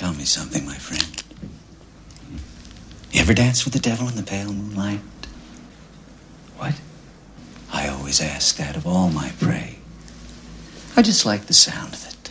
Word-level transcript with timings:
Tell 0.00 0.14
me 0.14 0.24
something, 0.24 0.64
my 0.64 0.76
friend. 0.76 1.22
You 3.12 3.20
ever 3.20 3.34
dance 3.34 3.66
with 3.66 3.74
the 3.74 3.80
devil 3.80 4.08
in 4.08 4.16
the 4.16 4.22
pale 4.22 4.50
moonlight? 4.50 5.00
What? 6.56 6.80
I 7.70 7.88
always 7.88 8.22
ask 8.22 8.56
that 8.56 8.76
of 8.76 8.86
all 8.86 9.10
my 9.10 9.30
prey. 9.38 9.76
I 10.96 11.02
just 11.02 11.26
like 11.26 11.44
the 11.44 11.52
sound 11.52 11.92
of 11.92 12.06
it. 12.06 12.30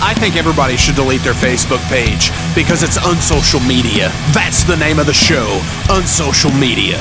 I 0.00 0.14
think 0.16 0.36
everybody 0.36 0.78
should 0.78 0.94
delete 0.94 1.20
their 1.20 1.34
Facebook 1.34 1.86
page 1.90 2.30
because 2.54 2.82
it's 2.82 2.96
unsocial 2.96 3.60
media. 3.60 4.08
That's 4.32 4.64
the 4.64 4.76
name 4.78 4.98
of 4.98 5.04
the 5.04 5.12
show, 5.12 5.60
Unsocial 5.90 6.52
Media. 6.52 6.96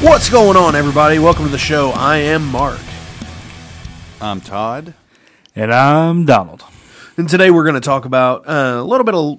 What's 0.00 0.30
going 0.30 0.56
on, 0.56 0.74
everybody? 0.74 1.18
Welcome 1.18 1.44
to 1.44 1.50
the 1.50 1.58
show. 1.58 1.90
I 1.90 2.16
am 2.16 2.42
Mark. 2.46 2.80
I'm 4.20 4.40
Todd. 4.40 4.94
And 5.54 5.72
I'm 5.72 6.24
Donald. 6.24 6.64
And 7.16 7.28
today 7.28 7.50
we're 7.50 7.64
going 7.64 7.74
to 7.74 7.80
talk 7.80 8.04
about 8.04 8.48
uh, 8.48 8.80
a 8.80 8.84
little 8.84 9.04
bit 9.04 9.14
of 9.14 9.38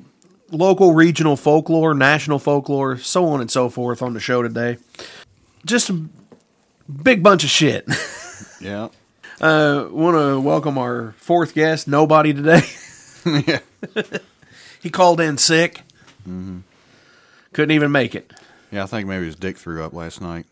local, 0.52 0.94
regional 0.94 1.36
folklore, 1.36 1.94
national 1.94 2.40
folklore, 2.40 2.98
so 2.98 3.26
on 3.26 3.42
and 3.42 3.52
so 3.52 3.70
forth 3.70 4.02
on 4.02 4.14
the 4.14 4.20
show 4.20 4.42
today. 4.42 4.78
Just 5.66 5.90
a 5.90 6.06
big 7.04 7.24
bunch 7.24 7.44
of 7.44 7.50
shit. 7.50 7.86
Yeah. 8.60 8.88
Uh, 9.40 9.88
Want 9.92 10.18
to 10.18 10.40
welcome 10.40 10.80
our 10.80 11.14
fourth 11.20 11.54
guest, 11.54 11.88
Nobody, 11.88 12.34
today. 12.34 12.62
yeah. 13.26 13.60
he 14.82 14.90
called 14.90 15.22
in 15.22 15.38
sick. 15.38 15.84
Couldn't 16.26 17.72
even 17.72 17.92
make 17.92 18.16
it. 18.16 18.34
Yeah, 18.72 18.84
I 18.84 18.88
think 18.88 19.08
maybe 19.08 19.26
his 19.26 19.36
dick 19.36 19.58
threw 19.58 19.84
up 19.84 19.94
last 19.94 20.22
night. 20.22 20.46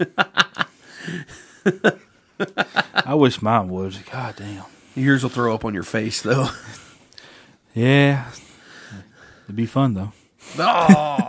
I 2.94 3.14
wish 3.14 3.42
mine 3.42 3.68
would. 3.68 3.98
God 4.10 4.36
damn. 4.36 4.64
Yours 4.94 5.22
will 5.22 5.30
throw 5.30 5.54
up 5.54 5.64
on 5.64 5.74
your 5.74 5.82
face, 5.82 6.22
though. 6.22 6.48
Yeah. 7.74 8.30
It'd 9.44 9.56
be 9.56 9.66
fun 9.66 9.94
though. 9.94 10.12
Oh. 10.58 11.28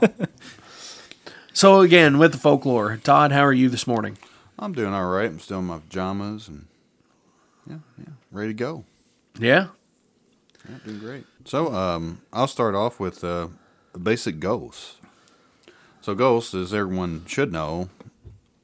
so 1.53 1.81
again, 1.81 2.17
with 2.17 2.33
the 2.33 2.37
folklore, 2.37 2.97
Todd, 2.97 3.31
how 3.31 3.41
are 3.41 3.53
you 3.53 3.69
this 3.69 3.87
morning? 3.87 4.17
I'm 4.57 4.73
doing 4.73 4.93
all 4.93 5.07
right. 5.07 5.29
I'm 5.29 5.39
still 5.39 5.59
in 5.59 5.65
my 5.65 5.79
pajamas 5.79 6.47
and 6.47 6.67
yeah, 7.67 7.77
yeah, 7.97 8.13
ready 8.31 8.49
to 8.49 8.53
go. 8.53 8.85
Yeah. 9.39 9.67
Yeah, 10.69 10.75
doing 10.85 10.99
great. 10.99 11.25
So, 11.45 11.73
um, 11.73 12.21
I'll 12.31 12.47
start 12.47 12.75
off 12.75 12.99
with 12.99 13.23
uh, 13.23 13.47
the 13.93 13.99
basic 13.99 14.39
ghosts. 14.39 14.97
So, 16.01 16.13
ghosts, 16.13 16.53
as 16.53 16.73
everyone 16.73 17.25
should 17.25 17.51
know, 17.51 17.89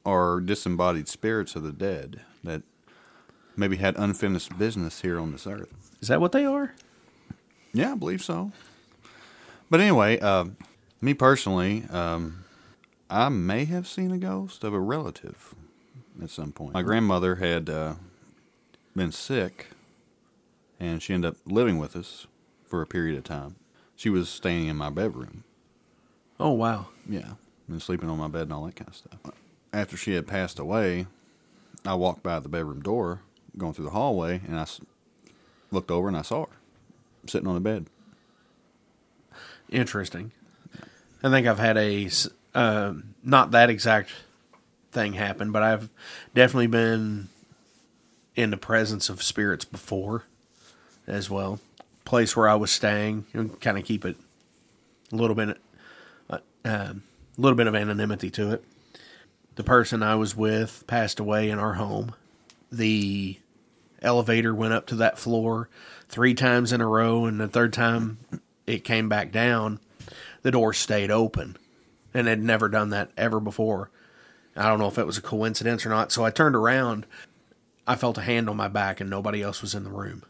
are 0.06 0.40
disembodied 0.40 1.08
spirits 1.08 1.56
of 1.56 1.64
the 1.64 1.72
dead 1.72 2.20
that 2.44 2.62
maybe 3.56 3.76
had 3.76 3.96
unfinished 3.96 4.58
business 4.58 5.00
here 5.00 5.18
on 5.18 5.32
this 5.32 5.46
earth. 5.46 5.96
Is 6.00 6.08
that 6.08 6.20
what 6.20 6.32
they 6.32 6.44
are? 6.44 6.74
Yeah, 7.72 7.92
I 7.92 7.94
believe 7.96 8.22
so. 8.22 8.52
But 9.70 9.80
anyway, 9.80 10.18
uh, 10.20 10.46
me 11.00 11.14
personally, 11.14 11.84
um, 11.90 12.44
I 13.10 13.28
may 13.28 13.64
have 13.66 13.86
seen 13.86 14.12
a 14.12 14.18
ghost 14.18 14.64
of 14.64 14.72
a 14.72 14.80
relative 14.80 15.54
at 16.22 16.30
some 16.30 16.52
point. 16.52 16.74
My 16.74 16.82
grandmother 16.82 17.36
had 17.36 17.68
uh, 17.68 17.94
been 18.96 19.12
sick, 19.12 19.68
and 20.80 21.02
she 21.02 21.14
ended 21.14 21.32
up 21.32 21.36
living 21.44 21.78
with 21.78 21.96
us 21.96 22.26
for 22.64 22.82
a 22.82 22.86
period 22.86 23.16
of 23.16 23.24
time. 23.24 23.56
She 23.96 24.08
was 24.10 24.28
staying 24.28 24.68
in 24.68 24.76
my 24.76 24.90
bedroom. 24.90 25.44
Oh 26.38 26.52
wow. 26.52 26.86
Yeah, 27.08 27.32
and 27.66 27.82
sleeping 27.82 28.08
on 28.08 28.18
my 28.18 28.28
bed 28.28 28.42
and 28.42 28.52
all 28.52 28.64
that 28.66 28.76
kind 28.76 28.88
of 28.88 28.96
stuff. 28.96 29.18
After 29.72 29.96
she 29.96 30.14
had 30.14 30.26
passed 30.26 30.58
away, 30.58 31.06
I 31.88 31.94
walked 31.94 32.22
by 32.22 32.38
the 32.38 32.50
bedroom 32.50 32.82
door, 32.82 33.22
going 33.56 33.72
through 33.72 33.86
the 33.86 33.92
hallway, 33.92 34.42
and 34.46 34.60
I 34.60 34.66
looked 35.70 35.90
over 35.90 36.06
and 36.06 36.16
I 36.16 36.22
saw 36.22 36.44
her 36.44 36.56
sitting 37.26 37.48
on 37.48 37.54
the 37.54 37.60
bed. 37.60 37.86
Interesting. 39.70 40.32
I 41.22 41.30
think 41.30 41.46
I've 41.46 41.58
had 41.58 41.78
a 41.78 42.10
uh, 42.54 42.92
not 43.24 43.52
that 43.52 43.70
exact 43.70 44.10
thing 44.92 45.14
happen, 45.14 45.50
but 45.50 45.62
I've 45.62 45.88
definitely 46.34 46.66
been 46.66 47.28
in 48.36 48.50
the 48.50 48.58
presence 48.58 49.08
of 49.08 49.22
spirits 49.22 49.64
before 49.64 50.24
as 51.06 51.30
well. 51.30 51.58
Place 52.04 52.36
where 52.36 52.48
I 52.48 52.54
was 52.54 52.70
staying, 52.70 53.24
and 53.32 53.58
kind 53.62 53.78
of 53.78 53.84
keep 53.84 54.04
it 54.04 54.16
a 55.10 55.16
little 55.16 55.34
bit, 55.34 55.56
uh, 56.30 56.38
a 56.64 56.96
little 57.38 57.56
bit 57.56 57.66
of 57.66 57.74
anonymity 57.74 58.30
to 58.32 58.52
it. 58.52 58.64
The 59.58 59.64
person 59.64 60.04
I 60.04 60.14
was 60.14 60.36
with 60.36 60.84
passed 60.86 61.18
away 61.18 61.50
in 61.50 61.58
our 61.58 61.74
home. 61.74 62.14
The 62.70 63.38
elevator 64.00 64.54
went 64.54 64.72
up 64.72 64.86
to 64.86 64.94
that 64.94 65.18
floor 65.18 65.68
three 66.08 66.32
times 66.32 66.72
in 66.72 66.80
a 66.80 66.86
row, 66.86 67.24
and 67.24 67.40
the 67.40 67.48
third 67.48 67.72
time 67.72 68.18
it 68.68 68.84
came 68.84 69.08
back 69.08 69.32
down, 69.32 69.80
the 70.42 70.52
door 70.52 70.72
stayed 70.72 71.10
open, 71.10 71.56
and 72.14 72.28
had 72.28 72.40
never 72.40 72.68
done 72.68 72.90
that 72.90 73.10
ever 73.16 73.40
before. 73.40 73.90
I 74.54 74.68
don't 74.68 74.78
know 74.78 74.86
if 74.86 74.96
it 74.96 75.06
was 75.06 75.18
a 75.18 75.22
coincidence 75.22 75.84
or 75.84 75.88
not. 75.88 76.12
So 76.12 76.24
I 76.24 76.30
turned 76.30 76.54
around. 76.54 77.04
I 77.84 77.96
felt 77.96 78.16
a 78.16 78.22
hand 78.22 78.48
on 78.48 78.56
my 78.56 78.68
back, 78.68 79.00
and 79.00 79.10
nobody 79.10 79.42
else 79.42 79.60
was 79.60 79.74
in 79.74 79.82
the 79.82 79.90
room. 79.90 80.22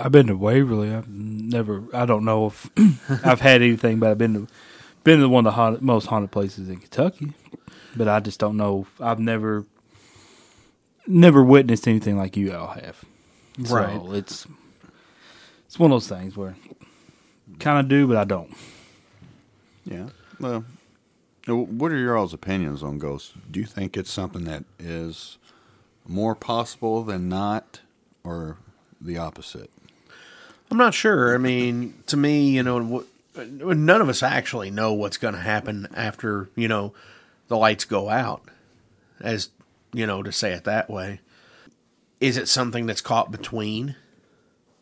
I've 0.00 0.10
been 0.10 0.26
to 0.26 0.36
Waverly. 0.36 0.92
I've 0.92 1.08
never. 1.08 1.84
I 1.94 2.04
don't 2.04 2.24
know 2.24 2.48
if 2.48 2.68
I've 3.24 3.42
had 3.42 3.62
anything, 3.62 4.00
but 4.00 4.10
I've 4.10 4.18
been 4.18 4.34
to 4.34 4.48
been 5.04 5.20
to 5.20 5.28
one 5.28 5.46
of 5.46 5.52
the 5.52 5.56
haunted, 5.56 5.82
most 5.82 6.06
haunted 6.06 6.30
places 6.30 6.68
in 6.68 6.76
Kentucky. 6.78 7.32
But 7.96 8.08
I 8.08 8.20
just 8.20 8.38
don't 8.40 8.56
know. 8.56 8.86
I've 9.00 9.18
never 9.18 9.64
never 11.06 11.42
witnessed 11.42 11.88
anything 11.88 12.16
like 12.16 12.36
you 12.36 12.54
all 12.54 12.68
have. 12.68 13.04
So 13.64 13.74
Right. 13.76 14.00
it's 14.16 14.46
it's 15.66 15.78
one 15.78 15.90
of 15.90 15.96
those 15.96 16.08
things 16.08 16.36
where 16.36 16.54
kind 17.58 17.78
of 17.80 17.88
do, 17.88 18.06
but 18.06 18.16
I 18.16 18.24
don't. 18.24 18.52
Yeah. 19.84 20.10
Well, 20.38 20.64
what 21.46 21.90
are 21.90 21.96
your 21.98 22.16
all's 22.16 22.32
opinions 22.32 22.82
on 22.82 22.98
ghosts? 22.98 23.32
Do 23.50 23.58
you 23.60 23.66
think 23.66 23.96
it's 23.96 24.10
something 24.10 24.44
that 24.44 24.64
is 24.78 25.38
more 26.06 26.34
possible 26.34 27.02
than 27.02 27.28
not, 27.28 27.80
or 28.24 28.56
the 29.00 29.18
opposite? 29.18 29.70
I'm 30.70 30.76
not 30.78 30.94
sure. 30.94 31.34
I 31.34 31.38
mean, 31.38 31.94
to 32.06 32.16
me, 32.16 32.50
you 32.50 32.62
know, 32.62 32.80
what- 32.82 33.06
none 33.36 34.00
of 34.00 34.08
us 34.08 34.22
actually 34.22 34.70
know 34.70 34.92
what's 34.92 35.16
going 35.16 35.34
to 35.34 35.40
happen 35.40 35.88
after 35.94 36.50
you 36.56 36.68
know 36.68 36.92
the 37.48 37.56
lights 37.56 37.84
go 37.84 38.08
out. 38.08 38.42
As 39.20 39.50
you 39.92 40.06
know, 40.06 40.22
to 40.22 40.32
say 40.32 40.52
it 40.52 40.64
that 40.64 40.88
way, 40.88 41.20
is 42.20 42.36
it 42.36 42.48
something 42.48 42.86
that's 42.86 43.00
caught 43.00 43.30
between 43.30 43.96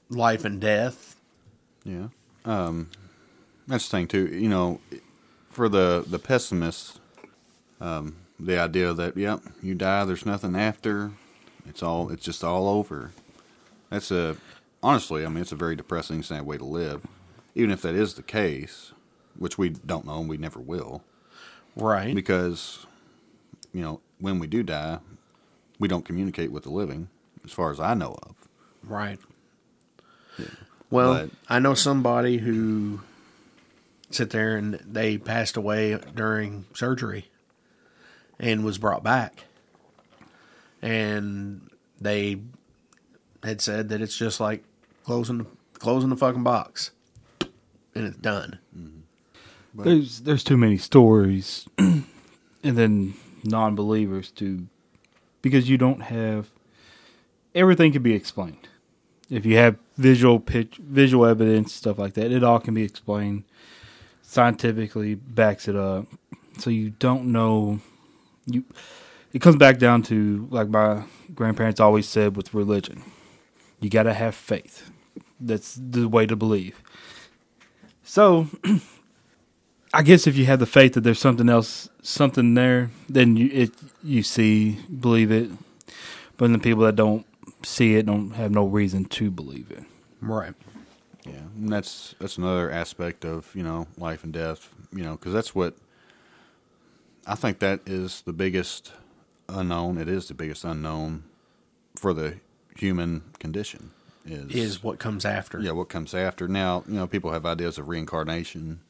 life 0.08 0.44
and 0.44 0.60
death? 0.60 1.16
Yeah. 1.84 2.08
Um, 2.44 2.90
that's 3.66 3.88
the 3.88 3.96
thing 3.96 4.08
too. 4.08 4.26
You 4.26 4.48
know, 4.48 4.80
for 5.50 5.68
the 5.68 6.04
the 6.06 6.18
pessimists, 6.18 6.98
um, 7.80 8.16
the 8.38 8.58
idea 8.58 8.92
that 8.92 9.16
yep, 9.16 9.40
you 9.62 9.74
die, 9.74 10.04
there's 10.04 10.26
nothing 10.26 10.56
after. 10.56 11.12
It's 11.68 11.82
all. 11.82 12.10
It's 12.10 12.24
just 12.24 12.42
all 12.42 12.68
over. 12.68 13.12
That's 13.90 14.10
a 14.10 14.36
honestly. 14.82 15.24
I 15.24 15.28
mean, 15.28 15.42
it's 15.42 15.52
a 15.52 15.56
very 15.56 15.76
depressing, 15.76 16.22
sad 16.22 16.46
way 16.46 16.56
to 16.58 16.64
live. 16.64 17.06
Even 17.58 17.72
if 17.72 17.82
that 17.82 17.96
is 17.96 18.14
the 18.14 18.22
case, 18.22 18.92
which 19.36 19.58
we 19.58 19.68
don't 19.70 20.06
know 20.06 20.20
and 20.20 20.28
we 20.28 20.36
never 20.36 20.60
will, 20.60 21.02
Right. 21.74 22.14
because 22.14 22.86
you 23.72 23.82
know 23.82 24.00
when 24.20 24.38
we 24.38 24.46
do 24.46 24.62
die, 24.62 25.00
we 25.80 25.88
don't 25.88 26.04
communicate 26.04 26.52
with 26.52 26.62
the 26.62 26.70
living, 26.70 27.08
as 27.44 27.50
far 27.50 27.72
as 27.72 27.80
I 27.80 27.94
know 27.94 28.16
of. 28.22 28.36
Right. 28.84 29.18
Well, 30.88 31.14
But- 31.26 31.30
I 31.48 31.58
know 31.58 31.74
somebody 31.74 32.38
who 32.38 33.00
sit 34.10 34.30
there 34.30 34.56
and 34.56 34.74
they 34.74 35.18
passed 35.18 35.56
away 35.56 35.98
during 36.14 36.64
surgery 36.74 37.28
and 38.38 38.64
was 38.64 38.78
brought 38.78 39.02
back. 39.02 39.44
And 40.80 41.68
they 42.00 42.40
had 43.42 43.60
said 43.60 43.88
that 43.88 44.00
it's 44.00 44.16
just 44.16 44.38
like 44.38 44.62
closing 45.04 45.46
closing 45.74 46.08
the 46.10 46.16
fucking 46.16 46.42
box 46.44 46.92
and 47.98 48.06
it's 48.06 48.16
done. 48.16 48.58
There's 49.74 50.20
there's 50.20 50.44
too 50.44 50.56
many 50.56 50.78
stories, 50.78 51.68
and 51.78 52.04
then 52.62 53.14
non-believers 53.44 54.30
to 54.32 54.66
because 55.42 55.68
you 55.68 55.78
don't 55.78 56.00
have 56.00 56.48
everything 57.54 57.92
can 57.92 58.02
be 58.02 58.14
explained. 58.14 58.68
If 59.30 59.44
you 59.44 59.56
have 59.56 59.76
visual 59.96 60.40
pitch, 60.40 60.78
visual 60.80 61.26
evidence, 61.26 61.74
stuff 61.74 61.98
like 61.98 62.14
that, 62.14 62.32
it 62.32 62.42
all 62.42 62.60
can 62.60 62.74
be 62.74 62.82
explained 62.82 63.44
scientifically. 64.22 65.14
Backs 65.14 65.68
it 65.68 65.76
up, 65.76 66.06
so 66.58 66.70
you 66.70 66.90
don't 66.90 67.26
know. 67.26 67.80
You 68.46 68.64
it 69.32 69.42
comes 69.42 69.56
back 69.56 69.78
down 69.78 70.02
to 70.04 70.48
like 70.50 70.68
my 70.68 71.02
grandparents 71.34 71.80
always 71.80 72.08
said 72.08 72.36
with 72.36 72.54
religion, 72.54 73.02
you 73.80 73.90
got 73.90 74.04
to 74.04 74.14
have 74.14 74.34
faith. 74.34 74.90
That's 75.40 75.78
the 75.80 76.08
way 76.08 76.26
to 76.26 76.34
believe. 76.34 76.82
So 78.08 78.46
I 79.92 80.02
guess 80.02 80.26
if 80.26 80.34
you 80.34 80.46
have 80.46 80.60
the 80.60 80.66
faith 80.66 80.94
that 80.94 81.02
there's 81.02 81.18
something 81.18 81.50
else, 81.50 81.90
something 82.00 82.54
there, 82.54 82.90
then 83.06 83.36
you 83.36 83.50
it 83.52 83.72
you 84.02 84.22
see, 84.22 84.78
believe 84.86 85.30
it. 85.30 85.50
But 86.38 86.50
the 86.50 86.58
people 86.58 86.84
that 86.84 86.96
don't 86.96 87.26
see 87.62 87.96
it 87.96 88.06
don't 88.06 88.30
have 88.30 88.50
no 88.50 88.64
reason 88.64 89.04
to 89.04 89.30
believe 89.30 89.70
it. 89.70 89.84
Right. 90.22 90.54
Yeah, 91.26 91.34
and 91.54 91.68
that's 91.70 92.14
that's 92.18 92.38
another 92.38 92.70
aspect 92.70 93.26
of 93.26 93.54
you 93.54 93.62
know 93.62 93.86
life 93.98 94.24
and 94.24 94.32
death. 94.32 94.74
You 94.90 95.04
know, 95.04 95.12
because 95.12 95.34
that's 95.34 95.54
what 95.54 95.76
I 97.26 97.34
think 97.34 97.58
that 97.58 97.80
is 97.84 98.22
the 98.22 98.32
biggest 98.32 98.90
unknown. 99.50 99.98
It 99.98 100.08
is 100.08 100.28
the 100.28 100.34
biggest 100.34 100.64
unknown 100.64 101.24
for 101.94 102.14
the 102.14 102.40
human 102.74 103.24
condition. 103.38 103.90
Is 104.30 104.54
Is 104.54 104.82
what 104.82 104.98
comes 104.98 105.24
after. 105.24 105.60
yeah 105.60 105.72
what 105.72 105.88
comes 105.88 106.14
after. 106.14 106.46
Now 106.48 106.84
you 106.86 106.94
know 106.94 107.06
people 107.06 107.32
have 107.32 107.44
ideas 107.46 107.78
of 107.78 107.88
reincarnation. 107.88 108.80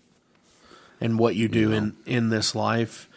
And 1.01 1.19
what 1.19 1.37
you 1.37 1.49
do 1.49 1.71
Yeah. 1.71 1.77
in, 1.77 1.97
in 2.07 2.29
this 2.31 2.55
life 2.55 3.09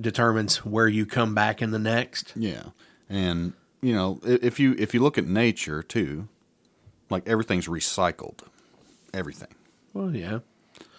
determines 0.00 0.64
where 0.66 0.88
you 0.88 1.06
come 1.06 1.34
back 1.34 1.62
in 1.62 1.70
the 1.70 1.78
next. 1.78 2.32
Yeah, 2.36 2.64
and 3.08 3.54
you 3.80 3.94
know 3.94 4.20
if 4.24 4.60
you 4.60 4.74
if 4.78 4.92
you 4.94 5.00
look 5.00 5.16
at 5.18 5.26
nature 5.26 5.82
too, 5.82 6.28
like 7.10 7.26
everything's 7.28 7.68
recycled, 7.68 8.40
everything. 9.14 9.54
Well, 9.94 10.14
yeah. 10.14 10.40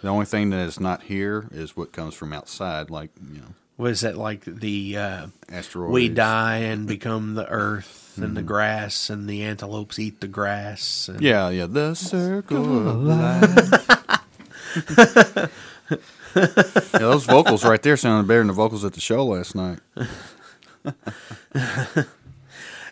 The 0.02 0.10
only 0.10 0.26
thing 0.26 0.50
that 0.50 0.60
is 0.68 0.80
not 0.80 1.04
here 1.04 1.48
is 1.52 1.78
what 1.78 1.92
comes 1.94 2.14
from 2.14 2.34
outside, 2.34 2.90
like 2.90 3.12
you 3.32 3.40
know 3.42 3.54
Was 3.78 4.02
that 4.02 4.18
like 4.18 4.44
the 4.46 4.98
uh, 4.98 5.28
asteroids. 5.50 5.94
we 5.94 6.10
die 6.10 6.58
and 6.58 6.88
become 6.88 7.34
the 7.36 7.48
earth 7.50 8.18
and 8.22 8.38
the 8.38 8.44
grass 8.44 9.10
and 9.10 9.28
the 9.28 9.44
antelopes 9.44 9.98
eat 9.98 10.22
the 10.22 10.28
grass? 10.28 11.10
And 11.10 11.22
Yeah, 11.22 11.50
yeah. 11.50 11.66
The 11.66 11.96
circle 11.96 12.90
of 12.90 13.04
life. 13.04 13.50
yeah, 16.36 17.00
those 17.00 17.26
vocals 17.26 17.66
right 17.66 17.82
there 17.82 17.98
sounded 17.98 18.28
better 18.28 18.42
than 18.42 18.48
the 18.48 18.54
vocals 18.54 18.86
at 18.86 18.94
the 18.94 19.02
show 19.02 19.26
last 19.26 19.56
night. 19.56 19.80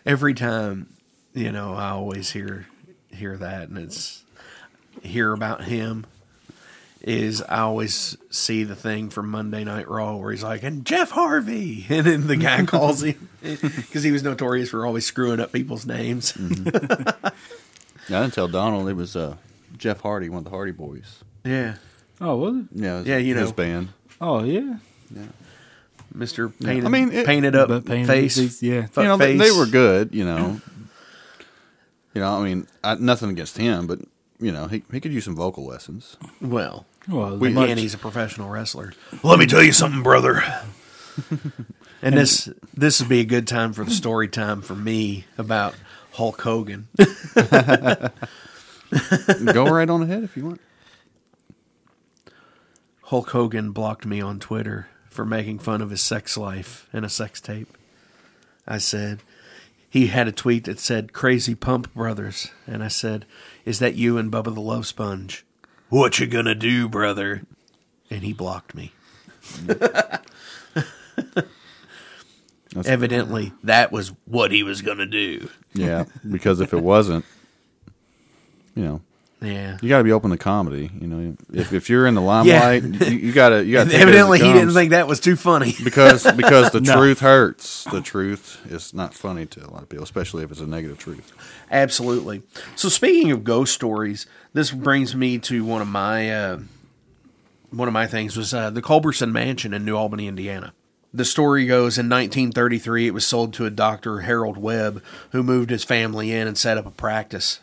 every 0.06 0.34
time, 0.34 0.88
you 1.34 1.52
know, 1.52 1.74
I 1.74 1.90
always 1.90 2.30
hear 2.32 2.66
hear 3.10 3.36
that, 3.36 3.68
and 3.68 3.78
it's 3.78 4.24
hear 5.02 5.32
about 5.32 5.64
him. 5.64 6.06
Is 7.04 7.42
I 7.42 7.58
always 7.62 8.16
see 8.30 8.62
the 8.62 8.76
thing 8.76 9.10
from 9.10 9.28
Monday 9.28 9.64
Night 9.64 9.88
Raw 9.88 10.14
where 10.16 10.30
he's 10.30 10.44
like, 10.44 10.62
and 10.62 10.84
Jeff 10.84 11.10
Harvey, 11.10 11.84
and 11.90 12.06
then 12.06 12.26
the 12.28 12.36
guy 12.36 12.64
calls 12.64 13.02
him 13.02 13.28
because 13.42 14.04
he 14.04 14.12
was 14.12 14.22
notorious 14.22 14.70
for 14.70 14.86
always 14.86 15.04
screwing 15.04 15.40
up 15.40 15.50
people's 15.50 15.84
names. 15.84 16.32
Yeah, 18.08 18.18
I 18.18 18.22
didn't 18.22 18.34
tell 18.34 18.46
Donald 18.48 18.88
it 18.88 18.94
was 18.94 19.16
uh, 19.16 19.36
Jeff 19.76 20.00
Hardy, 20.00 20.28
one 20.28 20.38
of 20.38 20.44
the 20.44 20.50
Hardy 20.50 20.72
Boys. 20.72 21.24
Yeah, 21.44 21.74
Oh, 22.20 22.36
was 22.36 22.56
it? 22.56 22.64
Yeah, 22.72 22.94
it 22.94 22.98
was 22.98 23.06
Yeah, 23.08 23.16
you 23.18 23.34
his 23.36 23.48
know. 23.50 23.54
band. 23.54 23.88
Oh, 24.20 24.44
yeah. 24.44 24.76
Yeah. 25.14 25.22
Mister 26.14 26.52
Yeah, 26.60 26.66
painted, 26.68 26.84
I 26.84 26.88
mean, 26.88 27.10
it- 27.12 27.26
painted 27.26 27.56
up 27.56 27.68
But 27.68 27.84
painted 27.86 28.06
face, 28.06 28.36
face, 28.36 28.62
yeah. 28.62 28.86
you 28.96 29.02
know, 29.02 29.16
they, 29.16 29.36
they 29.36 29.50
were 29.50 29.66
good. 29.66 30.14
You 30.14 30.24
know, 30.24 30.60
you 32.14 32.20
know. 32.20 32.36
I 32.38 32.44
mean, 32.44 32.66
I, 32.84 32.94
nothing 32.96 33.30
against 33.30 33.56
him, 33.56 33.86
but 33.86 34.00
you 34.38 34.52
know, 34.52 34.66
he 34.66 34.82
he 34.92 35.00
could 35.00 35.12
use 35.12 35.24
some 35.24 35.34
vocal 35.34 35.64
lessons. 35.64 36.16
Well, 36.40 36.86
Well, 37.08 37.36
We- 37.36 37.50
much- 37.50 37.64
again, 37.64 37.78
he's 37.78 37.94
a 37.94 37.98
professional 37.98 38.48
wrestler. 38.48 38.92
Let 39.22 39.38
me 39.38 39.46
tell 39.46 39.62
you 39.62 39.72
something, 39.72 40.02
brother. 40.02 40.42
and 42.02 42.16
this 42.16 42.48
this 42.74 43.00
would 43.00 43.08
be 43.08 43.20
a 43.20 43.24
good 43.24 43.46
time 43.46 43.72
for 43.72 43.84
the 43.84 43.90
story 43.90 44.28
time 44.28 44.62
for 44.62 44.74
me 44.74 45.26
about 45.36 45.74
Hulk 46.12 46.40
Hogan. 46.42 46.88
Go 49.52 49.64
right 49.66 49.88
on 49.88 50.02
ahead 50.02 50.22
if 50.24 50.36
you 50.36 50.44
want. 50.46 50.60
Hulk 53.04 53.30
Hogan 53.30 53.72
blocked 53.72 54.06
me 54.06 54.20
on 54.20 54.38
Twitter 54.38 54.88
for 55.10 55.24
making 55.24 55.58
fun 55.58 55.82
of 55.82 55.90
his 55.90 56.00
sex 56.00 56.36
life 56.36 56.88
in 56.92 57.04
a 57.04 57.08
sex 57.08 57.40
tape. 57.40 57.76
I 58.66 58.78
said 58.78 59.22
he 59.88 60.06
had 60.06 60.28
a 60.28 60.32
tweet 60.32 60.64
that 60.64 60.78
said 60.80 61.12
"Crazy 61.12 61.54
Pump 61.54 61.92
Brothers," 61.94 62.48
and 62.66 62.82
I 62.82 62.88
said, 62.88 63.26
"Is 63.64 63.78
that 63.80 63.94
you 63.96 64.16
and 64.18 64.32
Bubba 64.32 64.54
the 64.54 64.60
Love 64.60 64.86
Sponge? 64.86 65.44
What 65.92 66.18
you 66.18 66.26
gonna 66.26 66.54
do, 66.54 66.88
brother?" 66.88 67.42
And 68.08 68.22
he 68.22 68.32
blocked 68.32 68.74
me. 68.74 68.92
Evidently, 72.86 73.52
that 73.62 73.92
was 73.92 74.12
what 74.24 74.52
he 74.52 74.62
was 74.62 74.80
gonna 74.80 75.04
do. 75.04 75.50
Yeah, 75.74 76.06
because 76.30 76.60
if 76.60 76.72
it 76.72 76.82
wasn't, 76.82 77.26
you 78.74 78.84
know, 78.84 79.02
Yeah. 79.42 79.76
you 79.82 79.88
got 79.88 79.98
to 79.98 80.04
be 80.04 80.12
open 80.12 80.30
to 80.30 80.36
comedy. 80.38 80.90
You 81.00 81.06
know, 81.08 81.36
if 81.52 81.72
if 81.72 81.90
you're 81.90 82.06
in 82.06 82.14
the 82.14 82.20
limelight, 82.32 82.82
you, 82.84 83.16
you 83.18 83.32
gotta 83.32 83.64
you 83.64 83.72
gotta. 83.72 83.94
Evidently, 83.98 84.38
he 84.38 84.52
didn't 84.52 84.72
think 84.72 84.90
that 84.90 85.08
was 85.08 85.20
too 85.20 85.36
funny. 85.36 85.74
because 85.84 86.30
because 86.32 86.70
the 86.70 86.80
No. 86.80 86.96
truth 86.96 87.20
hurts. 87.20 87.84
The 87.84 88.00
truth 88.00 88.60
is 88.70 88.94
not 88.94 89.14
funny 89.14 89.46
to 89.46 89.66
a 89.66 89.70
lot 89.70 89.82
of 89.82 89.88
people, 89.88 90.04
especially 90.04 90.44
if 90.44 90.50
it's 90.50 90.60
a 90.60 90.66
negative 90.66 90.98
truth. 90.98 91.32
Absolutely. 91.70 92.42
So 92.76 92.88
speaking 92.88 93.30
of 93.32 93.44
ghost 93.44 93.74
stories, 93.74 94.26
this 94.52 94.70
brings 94.70 95.14
me 95.16 95.38
to 95.40 95.64
one 95.64 95.82
of 95.82 95.88
my 95.88 96.30
uh, 96.30 96.58
one 97.70 97.88
of 97.88 97.94
my 97.94 98.06
things 98.06 98.36
was 98.36 98.52
uh, 98.54 98.70
the 98.70 98.82
Culbertson 98.82 99.32
Mansion 99.32 99.72
in 99.74 99.84
New 99.84 99.96
Albany, 99.96 100.26
Indiana. 100.28 100.72
The 101.14 101.24
story 101.26 101.66
goes 101.66 101.98
in 101.98 102.08
1933 102.08 103.06
it 103.08 103.10
was 103.14 103.26
sold 103.26 103.52
to 103.54 103.66
a 103.66 103.70
Dr. 103.70 104.20
Harold 104.20 104.56
Webb 104.56 105.02
who 105.32 105.42
moved 105.42 105.68
his 105.68 105.84
family 105.84 106.32
in 106.32 106.46
and 106.48 106.56
set 106.56 106.78
up 106.78 106.86
a 106.86 106.90
practice. 106.90 107.60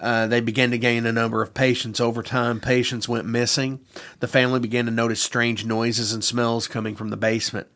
Uh, 0.00 0.26
they 0.26 0.40
began 0.40 0.70
to 0.70 0.78
gain 0.78 1.06
a 1.06 1.12
number 1.12 1.42
of 1.42 1.54
patients. 1.54 2.00
Over 2.00 2.22
time, 2.22 2.60
patients 2.60 3.08
went 3.08 3.26
missing. 3.26 3.80
The 4.20 4.28
family 4.28 4.60
began 4.60 4.84
to 4.86 4.90
notice 4.90 5.22
strange 5.22 5.64
noises 5.64 6.12
and 6.12 6.22
smells 6.22 6.68
coming 6.68 6.94
from 6.94 7.08
the 7.08 7.16
basement. 7.16 7.68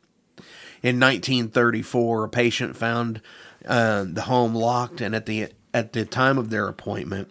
In 0.83 1.01
1934, 1.01 2.25
a 2.25 2.29
patient 2.29 2.77
found 2.77 3.21
uh, 3.67 4.05
the 4.07 4.23
home 4.23 4.55
locked, 4.55 5.01
and 5.01 5.15
at 5.15 5.27
the 5.27 5.49
at 5.73 5.93
the 5.93 6.05
time 6.05 6.39
of 6.39 6.51
their 6.51 6.69
appointment, 6.69 7.31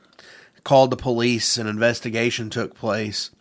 called 0.64 0.92
the 0.92 0.98
police. 0.98 1.58
An 1.58 1.68
investigation 1.68 2.50
took 2.50 2.76
place. 2.76 3.32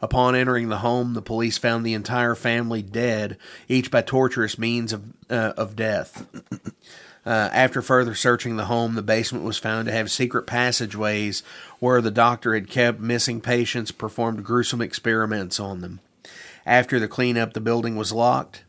Upon 0.00 0.34
entering 0.34 0.68
the 0.68 0.78
home, 0.78 1.14
the 1.14 1.22
police 1.22 1.58
found 1.58 1.84
the 1.84 1.94
entire 1.94 2.34
family 2.34 2.82
dead, 2.82 3.36
each 3.68 3.90
by 3.90 4.00
torturous 4.02 4.58
means 4.58 4.92
of 4.92 5.02
uh, 5.28 5.52
of 5.56 5.76
death. 5.76 6.26
Uh, 7.28 7.50
after 7.52 7.82
further 7.82 8.14
searching 8.14 8.56
the 8.56 8.64
home, 8.64 8.94
the 8.94 9.02
basement 9.02 9.44
was 9.44 9.58
found 9.58 9.84
to 9.84 9.92
have 9.92 10.10
secret 10.10 10.46
passageways 10.46 11.42
where 11.78 12.00
the 12.00 12.10
doctor 12.10 12.54
had 12.54 12.70
kept 12.70 13.00
missing 13.00 13.38
patients, 13.38 13.90
performed 13.90 14.42
gruesome 14.42 14.80
experiments 14.80 15.60
on 15.60 15.82
them. 15.82 16.00
After 16.64 16.98
the 16.98 17.06
cleanup, 17.06 17.52
the 17.52 17.60
building 17.60 17.96
was 17.96 18.14
locked, 18.14 18.64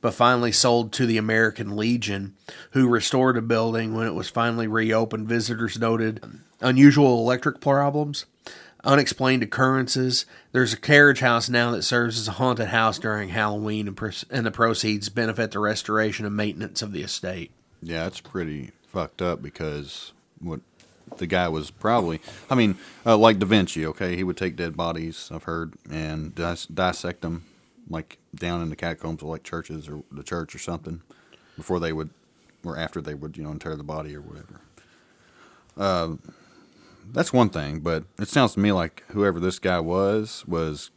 but 0.00 0.14
finally 0.14 0.52
sold 0.52 0.92
to 0.92 1.04
the 1.04 1.16
American 1.16 1.76
Legion, 1.76 2.36
who 2.70 2.86
restored 2.86 3.34
the 3.34 3.42
building 3.42 3.92
when 3.92 4.06
it 4.06 4.14
was 4.14 4.30
finally 4.30 4.68
reopened. 4.68 5.26
Visitors 5.26 5.76
noted 5.76 6.24
unusual 6.60 7.18
electric 7.18 7.60
problems, 7.60 8.24
unexplained 8.84 9.42
occurrences. 9.42 10.26
There's 10.52 10.72
a 10.72 10.76
carriage 10.78 11.18
house 11.18 11.48
now 11.48 11.72
that 11.72 11.82
serves 11.82 12.20
as 12.20 12.28
a 12.28 12.32
haunted 12.38 12.68
house 12.68 13.00
during 13.00 13.30
Halloween, 13.30 13.88
and, 13.88 14.24
and 14.30 14.46
the 14.46 14.52
proceeds 14.52 15.08
benefit 15.08 15.50
the 15.50 15.58
restoration 15.58 16.24
and 16.24 16.36
maintenance 16.36 16.82
of 16.82 16.92
the 16.92 17.02
estate. 17.02 17.50
Yeah, 17.82 18.06
it's 18.06 18.20
pretty 18.20 18.72
fucked 18.88 19.20
up 19.22 19.42
because 19.42 20.12
what 20.40 20.60
the 21.18 21.26
guy 21.26 21.48
was 21.48 21.70
probably. 21.70 22.20
I 22.50 22.54
mean, 22.54 22.76
uh, 23.04 23.16
like 23.16 23.38
Da 23.38 23.46
Vinci. 23.46 23.86
Okay, 23.86 24.16
he 24.16 24.24
would 24.24 24.36
take 24.36 24.56
dead 24.56 24.76
bodies. 24.76 25.30
I've 25.32 25.44
heard 25.44 25.74
and 25.90 26.34
dis- 26.34 26.66
dissect 26.66 27.20
them 27.22 27.44
like 27.88 28.18
down 28.34 28.60
in 28.62 28.68
the 28.70 28.76
catacombs 28.76 29.22
of 29.22 29.28
like 29.28 29.44
churches 29.44 29.88
or 29.88 30.02
the 30.10 30.22
church 30.24 30.54
or 30.54 30.58
something 30.58 31.02
before 31.56 31.78
they 31.78 31.92
would 31.92 32.10
or 32.64 32.76
after 32.76 33.00
they 33.00 33.14
would 33.14 33.36
you 33.36 33.44
know 33.44 33.50
inter 33.52 33.76
the 33.76 33.84
body 33.84 34.14
or 34.16 34.20
whatever. 34.20 34.60
Um, 35.76 36.20
that's 37.12 37.32
one 37.32 37.50
thing, 37.50 37.80
but 37.80 38.04
it 38.18 38.28
sounds 38.28 38.54
to 38.54 38.60
me 38.60 38.72
like 38.72 39.04
whoever 39.08 39.38
this 39.38 39.58
guy 39.58 39.78
was 39.80 40.44
was 40.46 40.90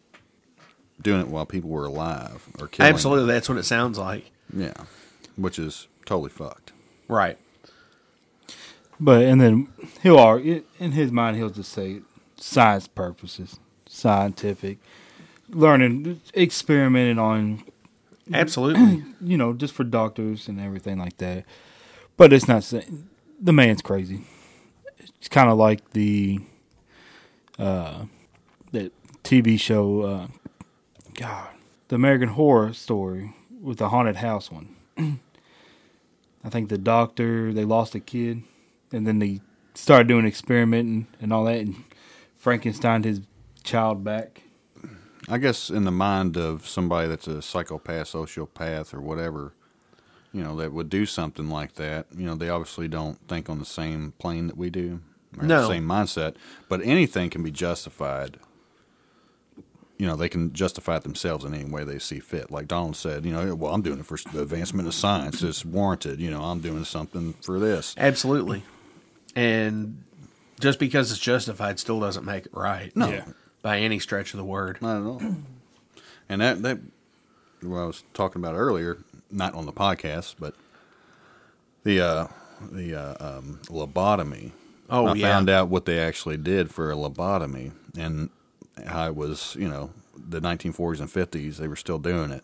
doing 1.01 1.21
it 1.21 1.27
while 1.27 1.45
people 1.45 1.69
were 1.69 1.85
alive 1.85 2.47
or 2.59 2.67
killing. 2.67 2.87
them. 2.89 2.95
Absolutely, 2.95 3.31
that's 3.33 3.47
what 3.47 3.57
it 3.57 3.63
sounds 3.63 3.97
like. 3.97 4.31
Yeah, 4.55 4.73
which 5.35 5.59
is 5.59 5.87
totally 6.09 6.31
fucked. 6.31 6.71
Right. 7.07 7.37
But 8.99 9.21
and 9.21 9.39
then 9.39 9.67
he'll 10.01 10.17
argue 10.17 10.63
in 10.79 10.93
his 10.93 11.11
mind 11.11 11.37
he'll 11.37 11.51
just 11.51 11.71
say 11.71 12.01
science 12.35 12.87
purposes, 12.87 13.59
scientific, 13.87 14.79
learning, 15.49 16.19
experimenting 16.35 17.19
on 17.19 17.63
Absolutely. 18.33 19.03
you 19.21 19.37
know 19.37 19.53
just 19.53 19.73
for 19.73 19.83
doctors 19.83 20.47
and 20.47 20.59
everything 20.59 20.97
like 20.97 21.17
that. 21.17 21.45
But 22.17 22.33
it's 22.33 22.47
not 22.47 22.63
saying 22.63 23.07
the 23.39 23.53
man's 23.53 23.83
crazy. 23.83 24.21
It's 24.97 25.29
kind 25.29 25.49
of 25.49 25.59
like 25.59 25.91
the 25.91 26.39
uh 27.59 28.05
that 28.71 28.91
TV 29.23 29.59
show 29.59 30.01
uh 30.01 30.27
God, 31.13 31.49
the 31.89 31.95
American 31.95 32.29
Horror 32.29 32.73
Story 32.73 33.33
with 33.61 33.77
the 33.77 33.89
haunted 33.89 34.17
house 34.17 34.51
one. 34.51 34.75
I 36.43 36.49
think 36.49 36.69
the 36.69 36.77
doctor 36.77 37.53
they 37.53 37.65
lost 37.65 37.95
a 37.95 37.99
kid, 37.99 38.43
and 38.91 39.05
then 39.05 39.19
they 39.19 39.41
started 39.73 40.07
doing 40.07 40.25
experimenting 40.25 41.07
and 41.21 41.31
all 41.33 41.45
that, 41.45 41.57
and 41.57 41.75
Frankenstein 42.37 43.03
his 43.03 43.21
child 43.63 44.03
back. 44.03 44.41
I 45.27 45.37
guess 45.37 45.69
in 45.69 45.83
the 45.83 45.91
mind 45.91 46.37
of 46.37 46.67
somebody 46.67 47.07
that's 47.07 47.27
a 47.27 47.41
psychopath, 47.41 48.07
sociopath, 48.13 48.93
or 48.93 49.01
whatever, 49.01 49.53
you 50.31 50.41
know, 50.41 50.55
that 50.55 50.71
would 50.71 50.89
do 50.89 51.05
something 51.05 51.49
like 51.49 51.73
that, 51.75 52.07
you 52.15 52.25
know, 52.25 52.35
they 52.35 52.49
obviously 52.49 52.87
don't 52.87 53.19
think 53.27 53.49
on 53.49 53.59
the 53.59 53.65
same 53.65 54.13
plane 54.17 54.47
that 54.47 54.57
we 54.57 54.69
do, 54.69 55.01
or 55.37 55.45
No. 55.45 55.61
the 55.61 55.67
same 55.67 55.85
mindset. 55.87 56.35
But 56.67 56.81
anything 56.83 57.29
can 57.29 57.43
be 57.43 57.51
justified. 57.51 58.37
You 59.99 60.07
know, 60.07 60.15
they 60.15 60.29
can 60.29 60.53
justify 60.53 60.95
it 60.95 61.03
themselves 61.03 61.45
in 61.45 61.53
any 61.53 61.65
way 61.65 61.83
they 61.83 61.99
see 61.99 62.19
fit. 62.19 62.49
Like 62.49 62.67
Donald 62.67 62.95
said, 62.95 63.25
you 63.25 63.31
know, 63.31 63.53
well, 63.53 63.73
I'm 63.73 63.83
doing 63.83 63.99
it 63.99 64.05
for 64.05 64.17
the 64.31 64.41
advancement 64.41 64.87
of 64.87 64.93
science. 64.95 65.43
It's 65.43 65.63
warranted. 65.63 66.19
You 66.19 66.31
know, 66.31 66.41
I'm 66.41 66.61
doing 66.61 66.85
something 66.85 67.33
for 67.41 67.59
this. 67.59 67.93
Absolutely. 67.97 68.63
And 69.35 70.03
just 70.59 70.79
because 70.79 71.11
it's 71.11 71.19
justified 71.19 71.79
still 71.79 71.99
doesn't 71.99 72.25
make 72.25 72.45
it 72.47 72.53
right. 72.53 72.95
No. 72.95 73.09
Yeah. 73.09 73.25
By 73.61 73.79
any 73.79 73.99
stretch 73.99 74.33
of 74.33 74.37
the 74.37 74.45
word. 74.45 74.81
Not 74.81 75.01
at 75.01 75.05
all. 75.05 75.21
And 76.29 76.41
that 76.41 76.61
that 76.61 76.79
what 77.61 77.77
I 77.77 77.85
was 77.85 78.03
talking 78.13 78.41
about 78.41 78.55
earlier, 78.55 78.99
not 79.29 79.53
on 79.53 79.65
the 79.65 79.73
podcast, 79.73 80.35
but 80.39 80.55
the 81.83 81.99
uh, 82.01 82.27
the 82.71 82.95
uh, 82.95 83.15
um, 83.19 83.59
lobotomy. 83.65 84.51
Oh, 84.89 85.07
I 85.07 85.13
yeah. 85.15 85.27
found 85.29 85.49
out 85.49 85.69
what 85.69 85.85
they 85.85 85.99
actually 85.99 86.37
did 86.37 86.71
for 86.71 86.91
a 86.91 86.95
lobotomy 86.95 87.71
and 87.97 88.29
how 88.87 89.07
it 89.07 89.15
was. 89.15 89.55
You 89.59 89.67
know, 89.69 89.91
the 90.15 90.39
1940s 90.41 90.99
and 90.99 91.09
50s, 91.09 91.57
they 91.57 91.67
were 91.67 91.75
still 91.75 91.99
doing 91.99 92.31
it. 92.31 92.43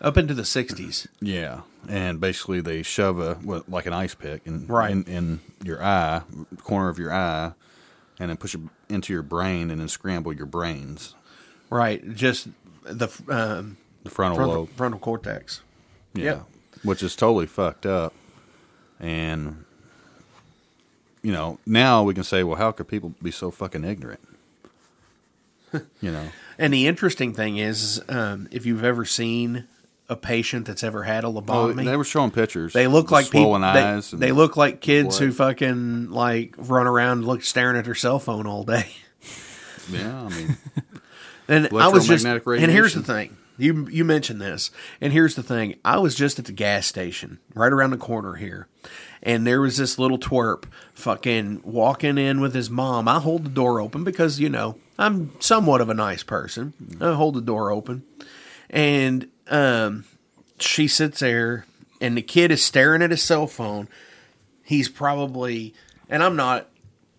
Up 0.00 0.16
into 0.18 0.34
the 0.34 0.42
60s. 0.42 1.06
Yeah, 1.20 1.60
and 1.88 2.20
basically 2.20 2.60
they 2.60 2.82
shove 2.82 3.18
a 3.18 3.38
like 3.68 3.86
an 3.86 3.92
ice 3.94 4.14
pick 4.14 4.42
in, 4.46 4.66
Right. 4.66 4.90
in 4.90 5.04
in 5.04 5.40
your 5.64 5.82
eye, 5.82 6.22
corner 6.62 6.90
of 6.90 6.98
your 6.98 7.12
eye, 7.12 7.52
and 8.20 8.28
then 8.28 8.36
push 8.36 8.54
it 8.54 8.60
into 8.90 9.12
your 9.12 9.22
brain 9.22 9.70
and 9.70 9.80
then 9.80 9.88
scramble 9.88 10.32
your 10.34 10.46
brains, 10.46 11.14
Right. 11.70 12.14
Just 12.14 12.48
the 12.84 13.08
um, 13.28 13.78
the 14.04 14.10
frontal 14.10 14.36
frontal, 14.36 14.54
lobe. 14.60 14.70
frontal 14.76 15.00
cortex. 15.00 15.62
Yeah. 16.12 16.24
Yep. 16.24 16.46
Which 16.84 17.02
is 17.02 17.16
totally 17.16 17.46
fucked 17.46 17.86
up. 17.86 18.12
And, 19.00 19.64
you 21.22 21.32
know, 21.32 21.58
now 21.66 22.02
we 22.02 22.12
can 22.14 22.22
say, 22.24 22.44
well, 22.44 22.56
how 22.58 22.70
could 22.72 22.86
people 22.88 23.14
be 23.22 23.30
so 23.30 23.50
fucking 23.50 23.82
ignorant? 23.84 24.20
you 26.00 26.10
know, 26.10 26.28
And 26.58 26.72
the 26.72 26.86
interesting 26.86 27.32
thing 27.32 27.56
is, 27.56 28.02
um, 28.08 28.48
if 28.50 28.66
you've 28.66 28.84
ever 28.84 29.04
seen 29.04 29.66
a 30.08 30.16
patient 30.16 30.66
that's 30.66 30.82
ever 30.82 31.04
had 31.04 31.24
a 31.24 31.28
oh, 31.28 31.40
lobotomy, 31.40 31.84
they 31.84 31.96
were 31.96 32.04
showing 32.04 32.30
pictures. 32.30 32.72
They 32.72 32.86
look 32.86 33.10
like 33.10 33.26
people. 33.26 33.42
swollen 33.42 33.62
They, 33.62 33.68
eyes. 33.68 34.12
and 34.12 34.22
they 34.22 34.32
look 34.32 34.56
like 34.56 34.80
kids 34.80 35.18
who 35.18 35.32
fucking 35.32 36.10
like 36.10 36.54
run 36.58 36.86
around 36.86 37.24
look 37.26 37.42
staring 37.42 37.76
at 37.76 37.84
their 37.84 37.94
cell 37.94 38.18
phone 38.18 38.46
all 38.46 38.64
day. 38.64 38.86
Yeah, 39.90 40.24
I 40.24 40.28
mean, 40.30 40.56
And 41.48 41.68
I 41.76 41.88
was 41.88 42.06
just. 42.06 42.24
Electromagnetic 42.24 42.62
And 42.62 42.72
here's 42.72 42.94
the 42.94 43.02
thing. 43.02 43.36
You 43.56 43.86
you 43.88 44.04
mentioned 44.04 44.40
this, 44.40 44.70
and 45.00 45.12
here's 45.12 45.36
the 45.36 45.42
thing. 45.42 45.76
I 45.84 45.98
was 45.98 46.16
just 46.16 46.40
at 46.40 46.46
the 46.46 46.52
gas 46.52 46.86
station 46.86 47.38
right 47.54 47.72
around 47.72 47.90
the 47.90 47.96
corner 47.96 48.34
here, 48.34 48.66
and 49.22 49.46
there 49.46 49.60
was 49.60 49.76
this 49.76 49.96
little 49.96 50.18
twerp 50.18 50.64
fucking 50.92 51.60
walking 51.62 52.18
in 52.18 52.40
with 52.40 52.52
his 52.52 52.68
mom. 52.68 53.06
I 53.06 53.20
hold 53.20 53.44
the 53.44 53.50
door 53.50 53.80
open 53.80 54.02
because 54.02 54.40
you 54.40 54.48
know 54.48 54.78
I'm 54.98 55.32
somewhat 55.40 55.80
of 55.80 55.88
a 55.88 55.94
nice 55.94 56.22
person. 56.22 56.72
I 57.00 57.14
hold 57.14 57.34
the 57.34 57.40
door 57.40 57.70
open, 57.70 58.04
and 58.70 59.28
um, 59.48 60.04
she 60.58 60.88
sits 60.88 61.20
there, 61.20 61.66
and 62.00 62.16
the 62.16 62.22
kid 62.22 62.50
is 62.50 62.64
staring 62.64 63.02
at 63.02 63.10
his 63.10 63.22
cell 63.22 63.46
phone. 63.46 63.88
He's 64.62 64.88
probably, 64.88 65.74
and 66.08 66.22
I'm 66.22 66.36
not, 66.36 66.68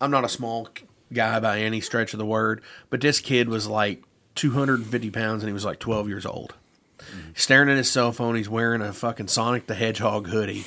I'm 0.00 0.10
not 0.10 0.24
a 0.24 0.28
small 0.28 0.68
guy 1.12 1.38
by 1.40 1.60
any 1.60 1.80
stretch 1.80 2.12
of 2.12 2.18
the 2.18 2.26
word, 2.26 2.62
but 2.90 3.00
this 3.00 3.20
kid 3.20 3.48
was 3.48 3.66
like 3.66 4.02
250 4.34 5.10
pounds 5.10 5.42
and 5.42 5.48
he 5.48 5.54
was 5.54 5.64
like 5.64 5.78
12 5.78 6.08
years 6.08 6.26
old. 6.26 6.54
Staring 7.34 7.68
at 7.68 7.76
his 7.76 7.90
cell 7.90 8.12
phone, 8.12 8.34
he's 8.34 8.48
wearing 8.48 8.82
a 8.82 8.92
fucking 8.92 9.28
Sonic 9.28 9.66
the 9.66 9.74
Hedgehog 9.74 10.28
hoodie. 10.28 10.64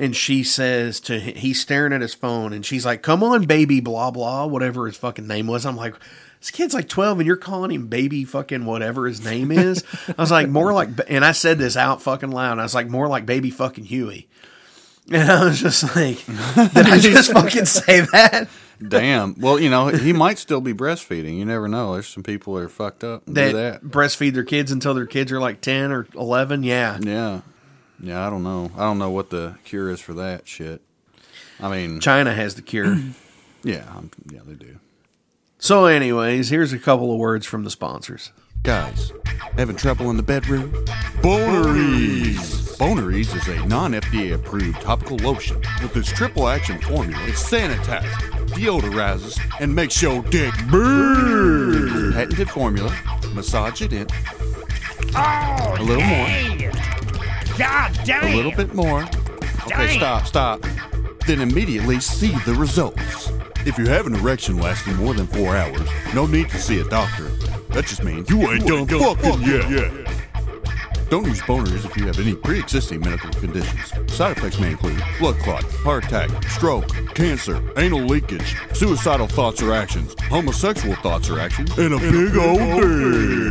And 0.00 0.16
she 0.16 0.42
says 0.42 0.98
to 1.00 1.20
him, 1.20 1.36
he's 1.36 1.60
staring 1.60 1.92
at 1.92 2.00
his 2.00 2.14
phone, 2.14 2.54
and 2.54 2.64
she's 2.64 2.86
like, 2.86 3.02
"Come 3.02 3.22
on, 3.22 3.44
baby, 3.44 3.80
blah 3.80 4.10
blah, 4.10 4.46
whatever 4.46 4.86
his 4.86 4.96
fucking 4.96 5.26
name 5.26 5.46
was." 5.46 5.66
I'm 5.66 5.76
like, 5.76 5.94
"This 6.40 6.50
kid's 6.50 6.72
like 6.72 6.88
12, 6.88 7.18
and 7.20 7.26
you're 7.26 7.36
calling 7.36 7.70
him 7.70 7.86
baby, 7.88 8.24
fucking 8.24 8.64
whatever 8.64 9.06
his 9.06 9.22
name 9.22 9.52
is." 9.52 9.84
I 10.08 10.20
was 10.22 10.30
like, 10.30 10.48
"More 10.48 10.72
like," 10.72 10.88
and 11.08 11.22
I 11.22 11.32
said 11.32 11.58
this 11.58 11.76
out 11.76 12.00
fucking 12.00 12.30
loud. 12.30 12.58
I 12.58 12.62
was 12.62 12.74
like, 12.74 12.88
"More 12.88 13.08
like 13.08 13.26
baby 13.26 13.50
fucking 13.50 13.84
Huey." 13.84 14.26
And 15.12 15.28
I 15.28 15.44
was 15.44 15.60
just 15.60 15.82
like, 15.96 16.24
"Did 16.72 16.86
I 16.86 16.98
just 16.98 17.32
fucking 17.34 17.64
say 17.66 18.00
that?" 18.12 18.48
damn. 18.86 19.34
Well, 19.38 19.58
you 19.58 19.68
know, 19.68 19.88
he 19.88 20.12
might 20.12 20.38
still 20.38 20.60
be 20.60 20.72
breastfeeding. 20.72 21.36
You 21.36 21.44
never 21.44 21.68
know. 21.68 21.94
There's 21.94 22.06
some 22.06 22.22
people 22.22 22.54
that 22.54 22.62
are 22.62 22.68
fucked 22.68 23.04
up 23.04 23.26
that, 23.26 23.52
that. 23.52 23.82
breastfeed 23.82 24.34
their 24.34 24.44
kids 24.44 24.70
until 24.72 24.94
their 24.94 25.06
kids 25.06 25.32
are 25.32 25.40
like 25.40 25.60
10 25.60 25.92
or 25.92 26.06
11 26.14 26.62
yeah 26.62 26.98
Yeah. 27.00 27.40
Yeah, 28.02 28.26
I 28.26 28.30
don't 28.30 28.42
know. 28.42 28.70
I 28.76 28.80
don't 28.80 28.98
know 28.98 29.10
what 29.10 29.30
the 29.30 29.56
cure 29.64 29.90
is 29.90 30.00
for 30.00 30.14
that 30.14 30.48
shit. 30.48 30.80
I 31.60 31.68
mean, 31.70 32.00
china 32.00 32.32
has 32.32 32.54
the 32.54 32.62
cure 32.62 32.96
yeah, 33.62 33.84
I'm, 33.94 34.10
yeah, 34.32 34.40
they 34.46 34.54
do. 34.54 34.78
so 35.58 35.84
anyways 35.84 36.48
here's 36.48 36.72
a 36.72 36.78
couple 36.78 37.12
of 37.12 37.18
words 37.18 37.44
from 37.44 37.64
the 37.64 37.70
sponsors 37.70 38.32
Guys, 38.62 39.12
having 39.56 39.76
trouble 39.76 40.10
in 40.10 40.16
the 40.18 40.22
bedroom? 40.22 40.72
Boneries! 41.22 42.76
Boneries 42.76 43.34
is 43.34 43.48
a 43.48 43.64
non 43.66 43.92
FDA 43.92 44.34
approved 44.34 44.80
topical 44.82 45.16
lotion. 45.18 45.56
With 45.82 45.96
its 45.96 46.12
triple 46.12 46.46
action 46.48 46.78
formula, 46.80 47.22
it 47.24 47.34
sanitizes, 47.36 48.10
deodorizes, 48.50 49.38
and 49.60 49.74
makes 49.74 50.02
your 50.02 50.22
dick 50.24 50.52
burn. 50.70 52.12
Patented 52.12 52.50
formula, 52.50 52.94
massage 53.34 53.80
it 53.80 53.92
in. 53.94 54.06
Oh, 55.14 55.74
A 55.78 55.82
little 55.82 56.04
more. 56.04 56.26
God 57.60 58.00
damn. 58.06 58.32
A 58.32 58.36
little 58.36 58.52
bit 58.52 58.72
more. 58.74 59.02
Okay, 59.66 59.98
stop, 59.98 60.26
stop. 60.26 60.64
Then 61.26 61.42
immediately 61.42 62.00
see 62.00 62.34
the 62.46 62.54
results. 62.54 63.30
If 63.66 63.76
you 63.76 63.86
have 63.88 64.06
an 64.06 64.14
erection 64.14 64.56
lasting 64.56 64.96
more 64.96 65.12
than 65.12 65.26
four 65.26 65.54
hours, 65.54 65.86
no 66.14 66.24
need 66.24 66.48
to 66.48 66.58
see 66.58 66.80
a 66.80 66.84
doctor. 66.84 67.28
That 67.68 67.84
just 67.84 68.02
means 68.02 68.30
you 68.30 68.50
ain't 68.50 68.66
done 68.66 68.86
fucking 68.86 69.42
yet. 69.42 69.92
Don't 71.10 71.26
use 71.26 71.42
boners 71.42 71.84
if 71.84 71.94
you 71.98 72.06
have 72.06 72.18
any 72.18 72.34
pre-existing 72.34 73.00
medical 73.00 73.28
conditions. 73.32 73.92
Side 74.10 74.38
effects 74.38 74.58
may 74.58 74.70
include 74.70 75.02
blood 75.18 75.38
clot, 75.40 75.64
heart 75.64 76.06
attack, 76.06 76.30
stroke, 76.44 76.88
cancer, 77.14 77.62
anal 77.76 78.06
leakage, 78.06 78.56
suicidal 78.72 79.26
thoughts 79.26 79.60
or 79.60 79.74
actions, 79.74 80.14
homosexual 80.30 80.96
thoughts 80.96 81.28
or 81.28 81.38
actions, 81.38 81.76
and 81.76 81.92
a 81.92 81.98
big 81.98 82.36
old 82.38 82.58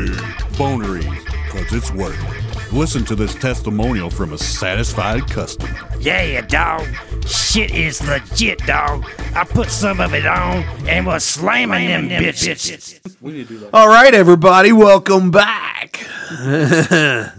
dick. 0.10 0.58
Boneries, 0.58 1.06
cause 1.50 1.72
it's 1.72 1.92
worth 1.92 2.18
it. 2.36 2.49
Listen 2.72 3.04
to 3.06 3.16
this 3.16 3.34
testimonial 3.34 4.10
from 4.12 4.34
a 4.34 4.38
satisfied 4.38 5.28
customer. 5.30 5.76
Yeah, 6.00 6.42
dog. 6.42 6.86
Shit 7.28 7.72
is 7.74 8.06
legit, 8.08 8.60
dog. 8.60 9.06
I 9.36 9.44
put 9.44 9.70
some 9.70 10.00
of 10.00 10.14
it 10.14 10.26
on 10.28 10.64
and 10.88 11.06
was 11.06 11.24
slamming 11.24 11.88
them 11.88 12.10
bitches. 12.10 13.00
We 13.22 13.32
need 13.34 13.48
to 13.48 13.54
do 13.56 13.60
that. 13.60 13.74
all 13.74 13.88
right 13.88 14.14
everybody 14.14 14.72
welcome 14.72 15.30
back 15.32 16.00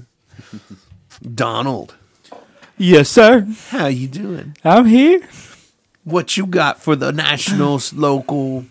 donald 1.35 1.95
Yes, 2.77 3.09
sir. 3.09 3.47
how 3.71 3.87
you 3.87 4.07
doing 4.09 4.57
I'm 4.65 4.85
here. 4.87 5.23
what 6.05 6.37
you 6.37 6.45
got 6.47 6.83
for 6.83 6.97
the 6.97 7.13
national 7.13 7.81
local 7.95 8.67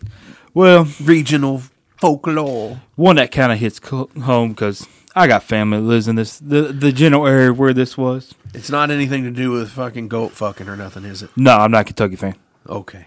Well, 0.53 0.87
regional 1.01 1.63
folklore 1.97 2.81
one 2.95 3.15
that 3.17 3.31
kind 3.31 3.51
of 3.51 3.57
hits 3.59 3.79
co- 3.79 4.09
home 4.23 4.49
because 4.49 4.87
I 5.15 5.27
got 5.27 5.43
family 5.43 5.77
that 5.79 5.83
lives 5.83 6.07
in 6.07 6.15
this 6.15 6.37
the 6.39 6.63
the 6.63 6.91
general 6.91 7.25
area 7.27 7.51
where 7.53 7.73
this 7.73 7.97
was. 7.97 8.33
it's 8.53 8.69
not 8.69 8.91
anything 8.91 9.23
to 9.23 9.31
do 9.31 9.51
with 9.51 9.71
fucking 9.71 10.07
goat 10.07 10.31
fucking 10.31 10.67
or 10.67 10.75
nothing 10.75 11.03
is 11.05 11.21
it 11.23 11.29
No, 11.35 11.57
I'm 11.57 11.71
not 11.71 11.81
a 11.81 11.83
Kentucky 11.85 12.15
fan. 12.15 12.35
okay 12.67 13.05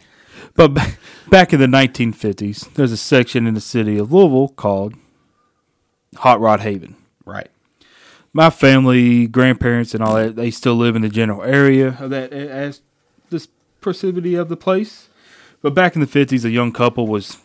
But 0.55 0.75
ba- 0.75 0.97
back 1.31 1.53
in 1.53 1.61
the 1.61 1.67
1950s, 1.67 2.75
there's 2.75 2.93
a 2.93 2.97
section 2.97 3.47
in 3.47 3.55
the 3.55 3.61
city 3.61 3.99
of 3.99 4.13
Louisville 4.13 4.49
called 4.49 4.95
Hot 6.17 6.41
Rod 6.41 6.61
Haven. 6.61 6.97
right 7.25 7.49
My 8.35 8.51
family, 8.51 9.27
grandparents, 9.29 9.95
and 9.95 10.03
all 10.03 10.15
that, 10.17 10.37
they 10.37 10.51
still 10.51 10.75
live 10.75 10.97
in 10.97 11.03
the 11.03 11.09
general 11.09 11.43
area 11.43 11.97
of 12.01 12.11
that 12.11 12.33
as 12.33 12.81
this 13.31 13.49
proximity 13.81 14.35
of 14.35 14.49
the 14.49 14.57
place. 14.57 15.09
But 15.63 15.75
back 15.75 15.95
in 15.95 16.01
the 16.01 16.07
50s, 16.09 16.45
a 16.45 16.51
young 16.51 16.73
couple 16.73 17.07
was 17.07 17.37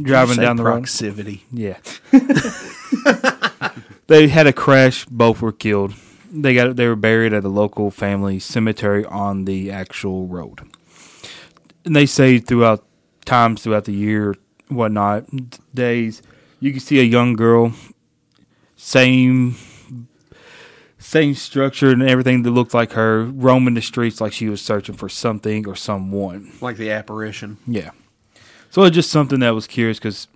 driving 0.00 0.36
down 0.36 0.56
the 0.56 0.62
road. 0.64 0.72
proximity 0.84 1.44
Yeah. 1.52 1.78
they 4.08 4.28
had 4.28 4.46
a 4.46 4.52
crash. 4.52 5.04
Both 5.06 5.40
were 5.40 5.52
killed. 5.52 5.94
They 6.30 6.54
got 6.54 6.76
they 6.76 6.86
were 6.86 6.96
buried 6.96 7.32
at 7.32 7.44
a 7.44 7.48
local 7.48 7.90
family 7.90 8.38
cemetery 8.38 9.04
on 9.06 9.44
the 9.44 9.70
actual 9.70 10.26
road. 10.26 10.60
And 11.84 11.96
they 11.96 12.04
say 12.06 12.38
throughout 12.38 12.84
times 13.24 13.62
throughout 13.62 13.84
the 13.84 13.92
year, 13.92 14.34
whatnot, 14.68 15.24
days, 15.74 16.22
you 16.60 16.72
can 16.72 16.80
see 16.80 16.98
a 16.98 17.04
young 17.04 17.34
girl, 17.34 17.72
same 18.76 19.56
same 20.98 21.34
structure 21.34 21.90
and 21.90 22.02
everything 22.02 22.42
that 22.42 22.50
looked 22.50 22.74
like 22.74 22.92
her, 22.92 23.24
roaming 23.24 23.74
the 23.74 23.80
streets 23.80 24.20
like 24.20 24.32
she 24.32 24.48
was 24.48 24.60
searching 24.60 24.94
for 24.96 25.08
something 25.08 25.66
or 25.66 25.74
someone. 25.74 26.52
like 26.60 26.76
the 26.76 26.90
apparition 26.90 27.56
Yeah. 27.66 27.90
So 28.70 28.82
it's 28.84 28.94
just 28.94 29.10
something 29.10 29.40
that 29.40 29.54
was 29.54 29.66
curious 29.66 29.98
because 29.98 30.28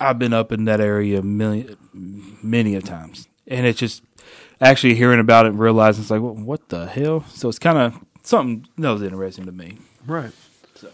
I've 0.00 0.18
been 0.18 0.32
up 0.32 0.50
in 0.50 0.64
that 0.64 0.80
area 0.80 1.22
million, 1.22 1.76
many 2.42 2.74
a 2.74 2.80
times, 2.80 3.28
and 3.46 3.66
it's 3.66 3.78
just 3.78 4.02
actually 4.60 4.94
hearing 4.94 5.20
about 5.20 5.46
it 5.46 5.50
and 5.50 5.58
realizing 5.58 6.02
it's 6.02 6.10
like, 6.10 6.22
well, 6.22 6.34
what 6.34 6.68
the 6.70 6.86
hell? 6.86 7.24
So 7.28 7.48
it's 7.48 7.58
kind 7.58 7.78
of 7.78 7.94
something 8.22 8.66
that 8.78 8.90
was 8.90 9.02
interesting 9.02 9.44
to 9.46 9.52
me. 9.52 9.78
Right. 10.06 10.32
So 10.74 10.90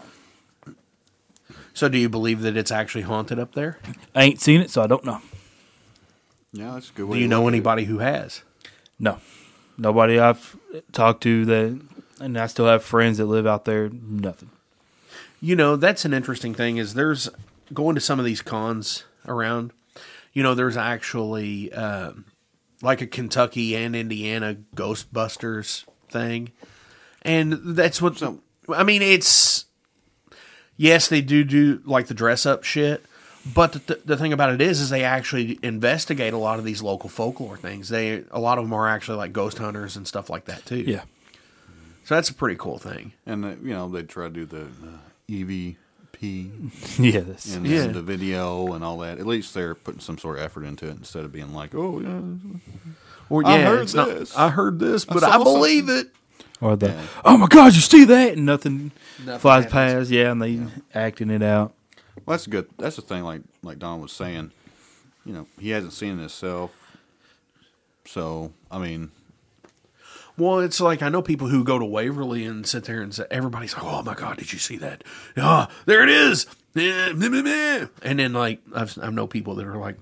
So, 1.73 1.87
do 1.89 1.97
you 1.97 2.09
believe 2.09 2.41
that 2.41 2.57
it's 2.57 2.71
actually 2.71 3.03
haunted 3.03 3.39
up 3.39 3.53
there? 3.53 3.77
I 4.15 4.23
ain't 4.23 4.41
seen 4.41 4.61
it, 4.61 4.71
so 4.71 4.81
I 4.81 4.87
don't 4.87 5.05
know. 5.05 5.21
Yeah, 6.51 6.73
that's 6.73 6.89
a 6.89 6.93
good 6.93 7.05
way. 7.05 7.17
Do 7.17 7.21
you 7.21 7.27
know 7.27 7.41
look 7.43 7.49
at 7.49 7.53
it. 7.53 7.57
anybody 7.57 7.83
who 7.85 7.99
has? 7.99 8.41
No, 8.99 9.19
nobody 9.77 10.19
I've 10.19 10.57
talked 10.91 11.21
to 11.23 11.45
that, 11.45 11.79
and 12.19 12.37
I 12.37 12.47
still 12.47 12.65
have 12.65 12.83
friends 12.83 13.19
that 13.19 13.25
live 13.27 13.45
out 13.45 13.65
there. 13.65 13.89
Nothing. 13.89 14.49
You 15.39 15.55
know, 15.55 15.75
that's 15.75 16.03
an 16.03 16.13
interesting 16.13 16.55
thing. 16.55 16.77
Is 16.77 16.95
there's 16.95 17.29
going 17.73 17.95
to 17.95 18.01
some 18.01 18.19
of 18.19 18.25
these 18.25 18.41
cons 18.41 19.03
around. 19.27 19.71
You 20.33 20.43
know, 20.43 20.55
there's 20.55 20.77
actually 20.77 21.71
um, 21.73 22.25
like 22.81 23.01
a 23.01 23.07
Kentucky 23.07 23.75
and 23.75 23.95
Indiana 23.95 24.57
Ghostbusters 24.75 25.85
thing, 26.09 26.51
and 27.21 27.53
that's 27.53 28.01
what. 28.01 28.21
I 28.69 28.83
mean, 28.83 29.01
it's 29.01 29.65
yes, 30.75 31.07
they 31.07 31.21
do 31.21 31.43
do 31.43 31.81
like 31.85 32.07
the 32.07 32.13
dress 32.13 32.45
up 32.45 32.63
shit, 32.63 33.03
but 33.53 33.73
the, 33.73 33.79
the, 33.79 34.01
the 34.05 34.17
thing 34.17 34.33
about 34.33 34.53
it 34.53 34.61
is, 34.61 34.79
is 34.79 34.89
they 34.89 35.03
actually 35.03 35.59
investigate 35.63 36.33
a 36.33 36.37
lot 36.37 36.59
of 36.59 36.65
these 36.65 36.81
local 36.81 37.09
folklore 37.09 37.57
things. 37.57 37.89
They 37.89 38.23
a 38.31 38.39
lot 38.39 38.57
of 38.57 38.65
them 38.65 38.73
are 38.73 38.87
actually 38.87 39.17
like 39.17 39.33
ghost 39.33 39.57
hunters 39.57 39.95
and 39.95 40.07
stuff 40.07 40.29
like 40.29 40.45
that 40.45 40.65
too. 40.65 40.81
Yeah, 40.81 41.03
so 42.03 42.15
that's 42.15 42.29
a 42.29 42.33
pretty 42.33 42.57
cool 42.57 42.77
thing. 42.77 43.13
And 43.25 43.43
uh, 43.43 43.49
you 43.61 43.73
know 43.73 43.89
they 43.89 44.03
try 44.03 44.25
to 44.25 44.29
do 44.29 44.45
the 44.45 44.61
uh, 44.61 44.99
EVP 45.29 45.77
yeah, 46.99 47.19
that's, 47.21 47.53
and 47.55 47.65
Yeah. 47.67 47.87
the 47.87 48.01
video 48.01 48.73
and 48.73 48.83
all 48.83 48.97
that. 48.99 49.19
At 49.19 49.25
least 49.27 49.53
they're 49.53 49.75
putting 49.75 49.99
some 50.01 50.17
sort 50.17 50.37
of 50.39 50.43
effort 50.43 50.63
into 50.63 50.85
it 50.87 50.91
instead 50.97 51.23
of 51.25 51.31
being 51.31 51.53
like, 51.53 51.75
"Oh 51.75 51.99
yeah, 51.99 52.21
Or 53.29 53.45
I 53.45 53.61
heard 53.61 53.81
it's 53.81 53.93
not- 53.93 54.07
this. 54.09 54.35
I 54.35 54.49
heard 54.49 54.79
this, 54.79 55.05
but 55.05 55.19
saw 55.19 55.29
I, 55.29 55.37
believe 55.43 55.89
it. 55.89 56.07
or 56.61 56.75
the 56.75 56.87
Yeah. 56.87 57.05
oh 57.25 57.37
my 57.37 57.47
god, 57.47 57.73
you 57.75 57.81
see 57.81 58.03
that? 58.05 58.33
And 58.33 58.45
nothing, 58.45 58.91
Nothing 59.23 59.39
flies 59.39 59.63
happens. 59.65 60.07
past. 60.07 60.09
Yeah, 60.11 60.31
and 60.31 60.41
they 60.41 60.61
acting 60.93 61.29
it 61.29 61.43
out. 61.43 61.73
Well, 62.25 62.33
that's 62.35 62.47
good. 62.47 62.67
That's 62.77 62.95
the 62.95 63.01
thing. 63.03 63.23
Like 63.23 63.41
like 63.61 63.77
Don 63.79 64.01
was 64.01 64.11
saying, 64.11 64.51
you 65.25 65.33
know, 65.33 65.47
he 65.59 65.69
hasn't 65.69 65.93
seen 65.93 66.17
it 66.17 66.21
himself. 66.21 66.71
So 68.05 68.53
I 68.71 68.79
mean, 68.79 69.11
Well, 70.37 70.59
it's 70.59 70.79
like 70.79 71.01
I 71.01 71.09
know 71.09 71.21
people 71.23 71.47
who 71.47 71.63
go 71.63 71.79
to 71.79 71.85
Waverly 71.85 72.45
and 72.45 72.65
sit 72.65 72.83
there 72.83 73.01
and 73.01 73.13
say, 73.13 73.25
everybody's 73.31 73.73
like, 73.73 73.83
"Oh 73.83 74.03
my 74.03 74.13
god, 74.13 74.37
did 74.37 74.53
you 74.53 74.59
see 74.59 74.77
that? 74.77 75.03
Ah, 75.35 75.67
there 75.85 76.03
it 76.03 76.09
is!" 76.09 76.45
Eh, 76.75 77.11
meh, 77.13 77.29
meh, 77.29 77.41
meh." 77.41 77.87
And 78.03 78.19
then 78.19 78.33
like 78.33 78.61
I've 78.75 78.97
I 79.01 79.09
know 79.09 79.25
people 79.25 79.55
that 79.55 79.65
are 79.65 79.77
like, 79.77 79.97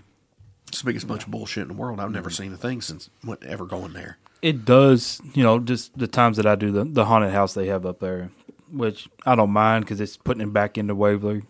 "It's 0.67 0.81
the 0.81 0.85
biggest 0.85 1.07
bunch 1.07 1.23
of 1.23 1.31
bullshit 1.31 1.61
in 1.61 1.67
the 1.69 1.73
world. 1.73 2.01
I've 2.01 2.11
never 2.11 2.29
seen 2.29 2.51
a 2.51 2.57
thing 2.57 2.81
since 2.81 3.09
went 3.23 3.43
ever 3.45 3.65
going 3.65 3.93
there." 3.93 4.17
It 4.41 4.65
does, 4.65 5.21
you 5.33 5.41
know, 5.41 5.57
just 5.57 5.97
the 5.97 6.07
times 6.07 6.35
that 6.37 6.45
I 6.45 6.55
do 6.55 6.71
the 6.71 6.83
the 6.83 7.05
haunted 7.05 7.31
house 7.31 7.53
they 7.53 7.67
have 7.67 7.85
up 7.85 7.99
there, 7.99 8.29
which 8.69 9.07
I 9.25 9.35
don't 9.35 9.51
mind 9.51 9.85
because 9.85 10.01
it's 10.01 10.17
putting 10.17 10.41
it 10.41 10.51
back 10.51 10.77
into 10.77 10.95
Waverly, 10.95 11.43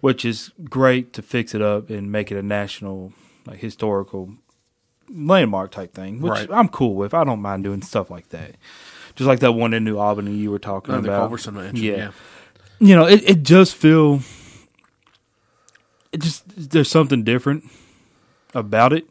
which 0.00 0.24
is 0.24 0.52
great 0.70 1.12
to 1.12 1.22
fix 1.22 1.54
it 1.54 1.60
up 1.60 1.90
and 1.90 2.10
make 2.10 2.32
it 2.32 2.38
a 2.38 2.42
national 2.42 3.12
like 3.46 3.58
historical 3.58 4.32
landmark 5.08 5.70
type 5.70 5.94
thing, 5.94 6.20
which 6.20 6.30
Right. 6.32 6.48
I'm 6.52 6.68
cool 6.68 6.94
with. 6.94 7.14
I 7.14 7.24
don't 7.24 7.40
mind 7.40 7.64
doing 7.64 7.82
stuff 7.82 8.10
like 8.10 8.28
that. 8.30 8.56
Just 9.14 9.26
like 9.28 9.40
that 9.40 9.52
one 9.52 9.72
in 9.74 9.84
New 9.84 9.98
Albany 9.98 10.34
you 10.34 10.50
were 10.50 10.58
talking 10.58 10.94
Uh, 10.94 11.00
the 11.00 11.08
about. 11.08 11.20
Culbertson 11.20 11.54
Mansion, 11.54 11.84
yeah. 11.84 11.96
yeah. 11.96 12.10
You 12.78 12.94
know, 12.96 13.06
it 13.06 13.22
it 13.28 13.42
just 13.42 13.74
feel 13.74 14.20
it 16.12 16.20
just 16.20 16.44
there's 16.70 16.90
something 16.90 17.24
different 17.24 17.64
about 18.54 18.92
it. 18.92 19.06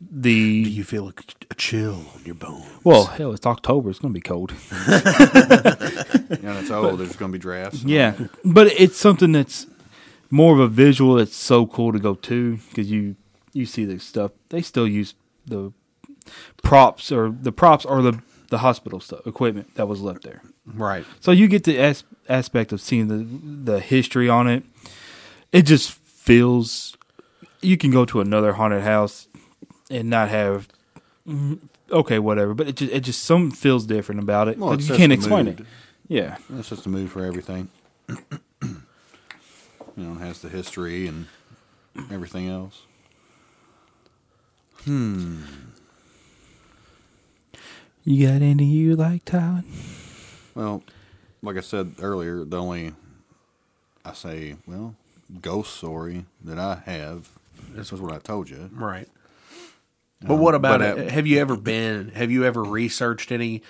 The 0.00 0.64
Do 0.64 0.70
you 0.70 0.84
feel 0.84 1.08
a, 1.08 1.12
a 1.50 1.54
chill 1.54 2.06
on 2.14 2.22
your 2.24 2.34
bones? 2.34 2.66
well, 2.84 3.06
hell, 3.06 3.32
it's 3.32 3.46
October. 3.46 3.90
It's 3.90 3.98
gonna 3.98 4.12
be 4.14 4.20
cold. 4.20 4.52
you 4.72 4.90
know, 4.96 6.58
it's 6.58 6.70
oh, 6.70 6.96
there's 6.96 7.16
going 7.16 7.30
to 7.32 7.38
be 7.38 7.38
drafts. 7.38 7.82
Yeah, 7.84 8.14
but 8.44 8.66
it's 8.68 8.96
something 8.98 9.32
that's 9.32 9.66
more 10.30 10.52
of 10.54 10.60
a 10.60 10.68
visual. 10.68 11.18
It's 11.18 11.36
so 11.36 11.66
cool 11.66 11.92
to 11.92 11.98
go 11.98 12.14
to 12.14 12.56
because 12.68 12.90
you 12.90 13.16
you 13.54 13.64
see 13.64 13.86
the 13.86 13.98
stuff. 13.98 14.32
They 14.50 14.60
still 14.60 14.86
use 14.86 15.14
the 15.46 15.72
props 16.62 17.10
or 17.10 17.30
the 17.30 17.52
props 17.52 17.86
or 17.86 18.02
the 18.02 18.20
the 18.50 18.58
hospital 18.58 19.00
stuff 19.00 19.26
equipment 19.26 19.74
that 19.76 19.86
was 19.88 20.00
left 20.02 20.22
there. 20.22 20.42
Right. 20.66 21.06
So 21.20 21.30
you 21.30 21.48
get 21.48 21.64
the 21.64 21.78
as- 21.78 22.04
aspect 22.28 22.72
of 22.72 22.80
seeing 22.80 23.08
the 23.08 23.72
the 23.72 23.80
history 23.80 24.28
on 24.28 24.46
it. 24.46 24.64
It 25.52 25.62
just 25.62 25.92
feels 25.92 26.96
you 27.62 27.78
can 27.78 27.90
go 27.90 28.04
to 28.04 28.20
another 28.20 28.54
haunted 28.54 28.82
house 28.82 29.28
and 29.90 30.10
not 30.10 30.28
have 30.28 30.68
mm, 31.26 31.58
okay 31.90 32.18
whatever, 32.18 32.52
but 32.54 32.68
it 32.68 32.76
just 32.76 32.92
it 32.92 33.00
just 33.00 33.22
something 33.22 33.50
feels 33.50 33.86
different 33.86 34.20
about 34.20 34.48
it. 34.48 34.58
Well, 34.58 34.78
you 34.80 34.94
can't 34.94 35.12
explain 35.12 35.46
mood. 35.46 35.60
it. 35.60 35.66
Yeah. 36.08 36.36
That's 36.50 36.68
just 36.68 36.86
a 36.86 36.88
mood 36.88 37.10
for 37.10 37.24
everything. 37.24 37.70
you 38.08 38.16
know, 39.96 40.12
it 40.20 40.24
has 40.24 40.40
the 40.40 40.48
history 40.48 41.06
and 41.06 41.26
everything 42.10 42.48
else. 42.48 42.82
You 44.86 45.38
got 48.28 48.42
any 48.42 48.64
you 48.64 48.96
like, 48.96 49.24
Tyler? 49.24 49.64
Well, 50.54 50.82
like 51.42 51.56
I 51.56 51.60
said 51.60 51.94
earlier, 52.00 52.44
the 52.44 52.60
only 52.60 52.92
I 54.04 54.12
say, 54.12 54.56
well, 54.66 54.94
ghost 55.40 55.76
story 55.76 56.26
that 56.44 56.58
I 56.58 56.82
have. 56.84 57.30
This 57.70 57.90
was 57.90 58.00
what 58.00 58.12
I 58.12 58.18
told 58.18 58.50
you. 58.50 58.68
Right. 58.72 59.08
But 60.22 60.36
what 60.36 60.54
about 60.54 60.80
but, 60.80 60.98
uh, 60.98 61.02
it? 61.02 61.10
Have 61.10 61.26
you 61.26 61.38
ever 61.40 61.56
been? 61.56 62.08
Have 62.10 62.30
you 62.30 62.44
ever 62.44 62.62
researched 62.62 63.32
any 63.32 63.62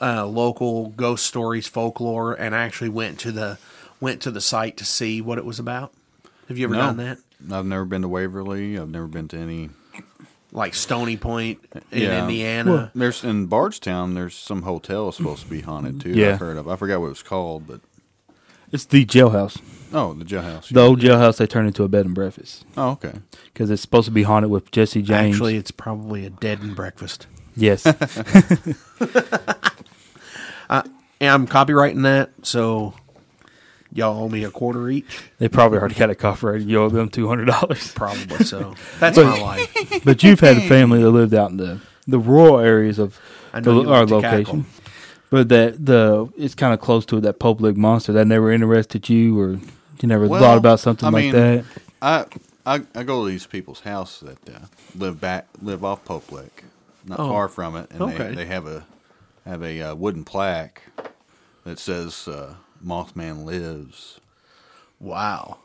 uh, 0.00 0.26
local 0.26 0.88
ghost 0.90 1.26
stories, 1.26 1.66
folklore, 1.66 2.34
and 2.34 2.54
actually 2.54 2.88
went 2.90 3.18
to 3.20 3.32
the 3.32 3.58
went 4.00 4.20
to 4.22 4.30
the 4.30 4.40
site 4.40 4.76
to 4.78 4.84
see 4.84 5.20
what 5.20 5.38
it 5.38 5.44
was 5.44 5.58
about? 5.58 5.92
Have 6.48 6.58
you 6.58 6.64
ever 6.66 6.74
No. 6.74 6.80
done 6.80 6.96
that? 6.98 7.18
I've 7.50 7.66
never 7.66 7.84
been 7.84 8.02
to 8.02 8.08
Waverly. 8.08 8.78
I've 8.78 8.88
never 8.90 9.06
been 9.06 9.28
to 9.28 9.38
any. 9.38 9.70
Like 10.54 10.74
Stony 10.74 11.16
Point 11.16 11.60
in 11.90 12.02
Yeah. 12.02 12.22
Indiana. 12.22 12.90
There's 12.94 13.24
in 13.24 13.46
Bardstown. 13.46 14.14
There's 14.14 14.34
some 14.34 14.62
hotel 14.62 15.10
supposed 15.10 15.44
to 15.44 15.48
be 15.50 15.62
haunted 15.62 16.00
too. 16.00 16.10
Yeah. 16.10 16.32
I've 16.34 16.40
heard 16.40 16.56
of. 16.58 16.68
I 16.68 16.76
forgot 16.76 17.00
what 17.00 17.06
it 17.06 17.10
was 17.10 17.22
called, 17.22 17.66
but 17.66 17.80
It's 18.70 18.84
the 18.84 19.04
jailhouse. 19.06 19.60
oh, 19.94 20.12
the 20.14 20.24
jailhouse. 20.26 20.68
The 20.68 20.80
old 20.80 21.00
jailhouse 21.00 21.38
they 21.38 21.46
turned 21.46 21.68
into 21.68 21.84
a 21.84 21.88
bed 21.88 22.04
and 22.06 22.14
breakfast 22.14 22.64
Oh, 22.76 22.90
okay. 22.90 23.14
because 23.52 23.70
it's 23.70 23.80
supposed 23.82 24.04
to 24.06 24.10
be 24.12 24.24
haunted 24.24 24.50
with 24.50 24.70
Jesse 24.70 25.00
James. 25.02 25.34
Actually, 25.36 25.56
it's 25.56 25.70
probably 25.70 26.26
a 26.26 26.30
dead 26.30 26.60
and 26.60 26.76
breakfast. 26.76 27.26
yes. 27.56 27.84
Uh, 30.70 30.82
and 31.20 31.30
I'm 31.30 31.46
copywriting 31.46 32.02
that, 32.04 32.30
so 32.42 32.94
y'all 33.94 34.24
owe 34.24 34.28
me 34.28 34.44
a 34.44 34.50
quarter 34.50 34.88
each. 34.90 35.22
they 35.38 35.48
probably 35.48 35.78
already 35.78 35.94
got 35.94 36.10
a 36.10 36.14
copyright. 36.14 36.62
You 36.62 36.82
owe 36.82 36.88
them 36.88 37.08
two 37.08 37.28
hundred 37.28 37.46
dollars. 37.46 37.92
Probably 37.92 38.44
so. 38.44 38.74
That's 39.00 39.16
But- 39.16 39.26
my 39.26 39.40
life. 39.40 40.04
But 40.04 40.22
you've 40.22 40.40
had 40.40 40.56
a 40.58 40.68
family 40.68 41.02
that 41.02 41.10
lived 41.10 41.34
out 41.34 41.50
in 41.50 41.56
the 41.58 41.80
the 42.06 42.18
rural 42.18 42.58
areas 42.58 42.98
of 42.98 43.18
the, 43.54 43.88
our 43.88 44.04
location. 44.06 44.44
cackle. 44.44 44.64
But 45.30 45.48
that 45.48 45.84
the 45.86 46.30
it's 46.36 46.54
kind 46.54 46.74
of 46.74 46.80
close 46.80 47.06
to 47.06 47.20
that 47.20 47.38
Pope 47.38 47.60
Lick 47.60 47.76
Monster 47.76 48.12
that 48.12 48.26
never 48.26 48.50
interested 48.52 49.08
you, 49.08 49.38
or 49.40 49.52
you 49.52 49.60
never 50.08 50.26
Well, 50.26 50.40
thought 50.40 50.58
about 50.58 50.80
something 50.80 51.06
I 51.08 51.10
like 51.10 51.24
mean, 51.24 51.32
that. 51.32 51.64
I, 52.02 52.24
I 52.66 52.82
I 52.94 53.02
go 53.02 53.24
to 53.24 53.30
these 53.30 53.46
people's 53.46 53.80
house 53.80 54.20
that 54.20 54.38
uh, 54.54 54.58
live 54.94 55.20
back 55.20 55.46
live 55.62 55.84
off 55.84 56.04
Pope 56.04 56.30
Lick, 56.32 56.64
not 57.06 57.18
Oh, 57.20 57.28
far 57.28 57.48
from 57.48 57.76
it, 57.76 57.90
and 57.92 58.02
okay. 58.02 58.28
they, 58.28 58.34
they 58.34 58.46
have 58.46 58.66
a 58.66 58.84
have 59.46 59.62
a 59.62 59.80
uh, 59.80 59.94
wooden 59.94 60.24
plaque 60.24 60.82
that 61.64 61.78
says 61.78 62.28
uh, 62.28 62.54
Mothman 62.84 63.44
lives. 63.44 64.20
Wow. 65.00 65.58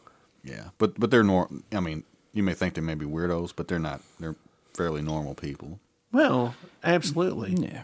Yeah, 0.44 0.70
but 0.78 1.00
but 1.00 1.12
they're 1.12 1.24
nor. 1.24 1.50
I 1.72 1.80
mean, 1.80 2.04
you 2.34 2.42
may 2.44 2.54
think 2.54 2.74
they 2.76 2.82
may 2.82 2.96
be 2.96 3.06
weirdos, 3.06 3.52
but 3.56 3.68
they're 3.68 3.80
not. 3.80 4.02
They're 4.20 4.36
fairly 4.74 5.02
normal 5.02 5.36
people. 5.36 5.80
Well, 6.12 6.56
absolutely. 6.84 7.54
Yeah. 7.54 7.84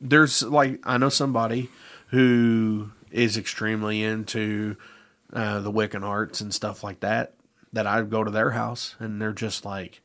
there's 0.00 0.42
like 0.42 0.80
I 0.84 0.96
know 0.96 1.10
somebody 1.10 1.68
who 2.08 2.92
is 3.10 3.36
extremely 3.36 4.02
into 4.02 4.76
uh, 5.32 5.60
the 5.60 5.72
Wiccan 5.72 6.02
arts 6.02 6.40
and 6.40 6.54
stuff 6.54 6.82
like 6.82 7.00
that. 7.00 7.34
That 7.72 7.86
I 7.86 8.02
go 8.02 8.24
to 8.24 8.30
their 8.30 8.50
house 8.52 8.96
and 8.98 9.20
they're 9.22 9.32
just 9.32 9.64
like, 9.64 10.00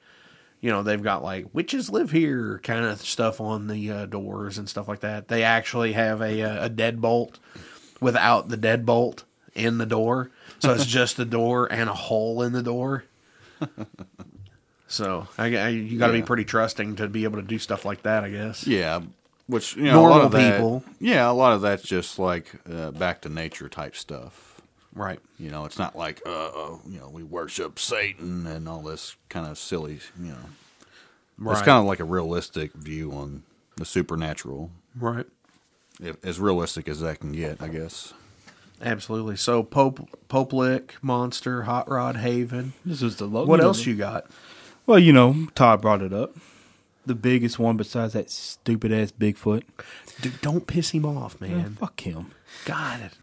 you 0.61 0.69
know, 0.69 0.83
they've 0.83 1.01
got 1.01 1.23
like 1.23 1.47
witches 1.53 1.89
live 1.89 2.11
here 2.11 2.59
kind 2.63 2.85
of 2.85 3.01
stuff 3.01 3.39
on 3.41 3.67
the 3.67 3.89
uh, 3.91 4.05
doors 4.05 4.57
and 4.57 4.69
stuff 4.69 4.87
like 4.87 4.99
that. 4.99 5.29
They 5.29 5.43
actually 5.43 5.93
have 5.93 6.21
a 6.21 6.41
uh, 6.41 6.65
a 6.65 6.69
deadbolt 6.69 7.35
without 8.05 8.49
the 8.49 8.57
deadbolt 8.57 9.23
in 9.55 9.77
the 9.79 9.85
door, 9.85 10.29
so 10.59 10.71
it's 10.73 10.85
just 10.99 11.17
the 11.17 11.25
door 11.25 11.65
and 11.71 11.89
a 11.89 11.93
hole 11.93 12.41
in 12.43 12.51
the 12.53 12.63
door. 12.63 13.03
So 14.87 15.27
I, 15.37 15.55
I, 15.55 15.67
you 15.69 15.97
got 15.97 16.07
to 16.07 16.13
be 16.13 16.21
pretty 16.21 16.45
trusting 16.45 16.97
to 16.97 17.07
be 17.07 17.23
able 17.23 17.37
to 17.41 17.47
do 17.47 17.57
stuff 17.57 17.85
like 17.85 18.03
that, 18.03 18.23
I 18.23 18.29
guess. 18.29 18.67
Yeah, 18.67 19.01
which 19.47 19.75
you 19.75 19.83
know, 19.85 20.01
a 20.01 20.01
lot 20.01 20.09
Normal 20.09 20.25
of 20.27 20.31
that- 20.33 20.53
people. 20.57 20.83
Yeah, 20.99 21.29
a 21.29 21.33
lot 21.33 21.53
of 21.53 21.61
that's 21.61 21.83
just 21.83 22.19
like 22.19 22.51
uh, 22.71 22.91
back 22.91 23.21
to 23.21 23.29
nature 23.29 23.67
type 23.67 23.95
stuff. 23.95 24.61
Right. 24.93 25.19
You 25.37 25.49
know, 25.49 25.65
it's 25.65 25.77
not 25.77 25.97
like 25.97 26.21
uh, 26.25 26.29
uh, 26.47 26.77
you 26.87 26.99
know 26.99 27.09
we 27.09 27.23
worship 27.23 27.79
Satan 27.79 28.47
and 28.47 28.69
all 28.69 28.81
this 28.81 29.15
kind 29.27 29.47
of 29.47 29.57
silly. 29.57 29.99
You 30.21 30.33
know, 31.39 31.51
It's 31.51 31.61
kind 31.61 31.79
of 31.79 31.85
like 31.85 31.99
a 31.99 32.05
realistic 32.05 32.71
view 32.73 33.11
on 33.11 33.43
the 33.75 33.83
supernatural, 33.85 34.71
Right. 34.97 35.25
If, 36.01 36.23
as 36.25 36.39
realistic 36.39 36.87
as 36.87 36.99
that 37.01 37.19
can 37.19 37.31
get, 37.31 37.61
I 37.61 37.67
guess. 37.67 38.13
Absolutely. 38.81 39.35
So 39.37 39.63
Pope 39.63 40.09
Popelick, 40.29 40.91
Monster, 41.01 41.63
Hot 41.63 41.89
Rod 41.89 42.17
Haven. 42.17 42.73
This 42.85 43.01
is 43.01 43.15
the 43.17 43.25
low. 43.25 43.45
What 43.45 43.61
else 43.61 43.83
the- 43.83 43.91
you 43.91 43.95
got? 43.95 44.25
Well, 44.85 44.99
you 44.99 45.13
know, 45.13 45.47
Todd 45.55 45.81
brought 45.81 46.01
it 46.01 46.13
up. 46.13 46.35
The 47.07 47.15
biggest 47.15 47.57
one 47.59 47.77
besides 47.77 48.13
that 48.13 48.29
stupid 48.31 48.91
ass 48.91 49.11
Bigfoot. 49.11 49.63
Dude, 50.21 50.41
don't 50.41 50.65
piss 50.67 50.89
him 50.91 51.05
off, 51.05 51.39
Man, 51.39 51.57
man. 51.57 51.73
fuck 51.75 51.99
him. 52.01 52.31
Got 52.65 52.99
it. 53.01 53.13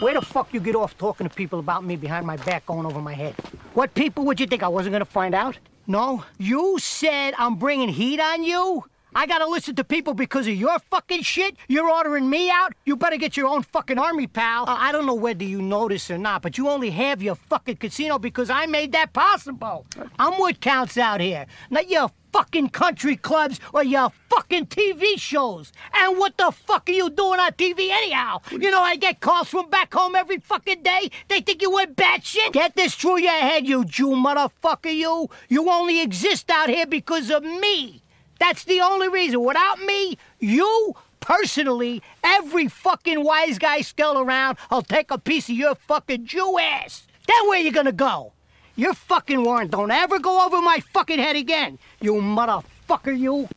Where 0.00 0.14
the 0.14 0.22
fuck 0.22 0.54
you 0.54 0.60
get 0.60 0.74
off 0.74 0.96
talking 0.96 1.28
to 1.28 1.34
people 1.34 1.58
about 1.58 1.84
me 1.84 1.94
behind 1.94 2.26
my 2.26 2.36
back 2.38 2.64
going 2.64 2.86
over 2.86 3.00
my 3.02 3.12
head? 3.12 3.34
What 3.74 3.92
people 3.94 4.24
would 4.24 4.40
you 4.40 4.46
think 4.46 4.62
I 4.62 4.68
wasn't 4.68 4.92
gonna 4.94 5.04
find 5.04 5.34
out? 5.34 5.58
No? 5.86 6.24
You 6.38 6.78
said 6.78 7.34
I'm 7.36 7.56
bringing 7.56 7.90
heat 7.90 8.18
on 8.18 8.42
you? 8.42 8.84
I 9.14 9.26
gotta 9.26 9.46
listen 9.46 9.74
to 9.76 9.84
people 9.84 10.14
because 10.14 10.46
of 10.46 10.54
your 10.54 10.78
fucking 10.78 11.22
shit? 11.22 11.56
You're 11.68 11.90
ordering 11.90 12.30
me 12.30 12.48
out? 12.48 12.74
You 12.84 12.94
better 12.96 13.16
get 13.16 13.36
your 13.36 13.48
own 13.48 13.62
fucking 13.62 13.98
army, 13.98 14.28
pal. 14.28 14.68
Uh, 14.68 14.76
I 14.78 14.92
don't 14.92 15.06
know 15.06 15.14
whether 15.14 15.42
you 15.42 15.60
notice 15.60 16.10
or 16.10 16.18
not, 16.18 16.42
but 16.42 16.56
you 16.56 16.68
only 16.68 16.90
have 16.90 17.20
your 17.20 17.34
fucking 17.34 17.76
casino 17.76 18.20
because 18.20 18.50
I 18.50 18.66
made 18.66 18.92
that 18.92 19.12
possible. 19.12 19.84
I'm 20.18 20.34
what 20.38 20.60
counts 20.60 20.96
out 20.96 21.20
here, 21.20 21.46
not 21.70 21.90
your 21.90 22.10
fucking 22.32 22.68
country 22.68 23.16
clubs 23.16 23.58
or 23.74 23.82
your 23.82 24.12
fucking 24.28 24.66
TV 24.66 25.18
shows. 25.18 25.72
And 25.92 26.16
what 26.16 26.36
the 26.36 26.52
fuck 26.52 26.88
are 26.88 26.92
you 26.92 27.10
doing 27.10 27.40
on 27.40 27.50
TV 27.52 27.90
anyhow? 27.90 28.38
You 28.52 28.70
know, 28.70 28.80
I 28.80 28.94
get 28.94 29.18
calls 29.18 29.48
from 29.48 29.68
back 29.70 29.92
home 29.92 30.14
every 30.14 30.38
fucking 30.38 30.84
day. 30.84 31.10
They 31.26 31.40
think 31.40 31.62
you 31.62 31.72
went 31.72 31.96
batshit. 31.96 32.52
Get 32.52 32.76
this 32.76 32.94
through 32.94 33.20
your 33.20 33.32
head, 33.32 33.66
you 33.66 33.84
Jew 33.84 34.10
motherfucker, 34.10 34.94
you. 34.94 35.28
You 35.48 35.68
only 35.68 36.00
exist 36.00 36.48
out 36.50 36.68
here 36.68 36.86
because 36.86 37.28
of 37.30 37.42
me. 37.42 38.04
That's 38.40 38.64
the 38.64 38.80
only 38.80 39.08
reason. 39.08 39.44
Without 39.44 39.78
me, 39.80 40.18
you 40.40 40.94
personally, 41.20 42.02
every 42.24 42.66
fucking 42.66 43.22
wise 43.22 43.58
guy 43.58 43.82
still 43.82 44.18
around, 44.18 44.58
I'll 44.70 44.82
take 44.82 45.10
a 45.10 45.18
piece 45.18 45.48
of 45.48 45.54
your 45.54 45.74
fucking 45.74 46.24
Jew 46.26 46.58
ass. 46.58 47.06
Then 47.28 47.48
where 47.48 47.60
you 47.60 47.70
gonna 47.70 47.92
go? 47.92 48.32
Your 48.74 48.94
fucking 48.94 49.44
warrant 49.44 49.70
don't 49.70 49.90
ever 49.90 50.18
go 50.18 50.44
over 50.44 50.60
my 50.62 50.80
fucking 50.92 51.18
head 51.18 51.36
again. 51.36 51.78
You 52.00 52.14
motherfucker, 52.14 53.16
you. 53.16 53.48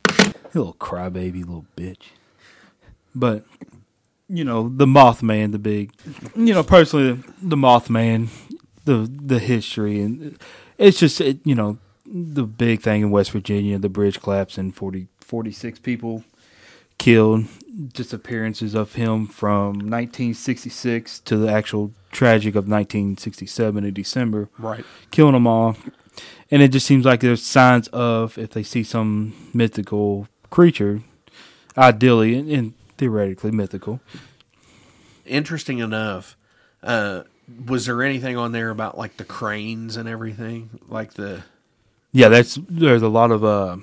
little 0.54 0.74
crybaby, 0.74 1.39
little 1.39 1.65
bitch. 1.78 2.10
But 3.15 3.46
you 4.28 4.43
know, 4.43 4.67
the 4.67 4.86
Mothman, 4.86 5.54
the 5.54 5.60
big, 5.60 5.93
you 6.36 6.54
know, 6.54 6.63
personally, 6.63 7.24
the 7.41 7.56
Mothman, 7.56 8.28
the 8.84 9.10
the 9.10 9.39
history, 9.39 10.02
and 10.02 10.38
it's 10.78 11.00
just 11.00 11.22
it, 11.22 11.39
you 11.46 11.56
know 11.56 11.78
the 12.15 12.43
big 12.43 12.82
thing 12.82 13.02
in 13.02 13.10
West 13.12 13.32
Virginia, 13.32 13.80
the 13.80 13.89
bridge 13.89 14.21
collapse 14.21 14.58
and 14.60 14.76
40, 14.76 15.08
46 15.19 15.80
people 15.80 16.23
killed, 16.99 17.45
disappearances 17.91 18.76
of 18.76 18.93
him 18.93 19.26
from 19.26 19.73
1966 19.80 21.19
to 21.21 21.38
the 21.38 21.52
actual 21.52 21.91
tragic 22.12 22.54
of 22.54 22.67
1967 22.69 23.84
in 23.84 23.93
December 23.93 24.47
Right. 24.60 24.86
killing 25.10 25.34
them 25.34 25.47
all. 25.47 25.76
And 26.52 26.62
it 26.62 26.71
just 26.71 26.86
seems 26.86 27.04
like 27.04 27.21
there's 27.21 27.41
signs 27.41 27.88
of 27.88 28.38
if 28.38 28.52
they 28.52 28.62
see 28.62 28.84
some 28.84 29.34
mythical 29.54 30.28
creature, 30.52 31.02
ideally 31.76 32.36
and, 32.38 32.47
and 32.52 32.73
theoretically 32.99 33.49
mythical. 33.49 33.99
Interesting 35.26 35.80
enough, 35.80 36.38
uh, 36.84 37.23
was 37.65 37.88
there 37.88 38.04
anything 38.04 38.38
on 38.38 38.52
there 38.52 38.69
about 38.69 38.97
like 38.97 39.17
the 39.17 39.23
cranes 39.26 39.97
and 39.97 40.08
everything? 40.08 40.80
Like 40.88 41.13
the 41.13 41.43
Yeah, 42.13 42.30
that's 42.30 42.58
there's 42.69 43.02
a 43.02 43.10
lot 43.10 43.32
of. 43.32 43.43
Uh, 43.43 43.78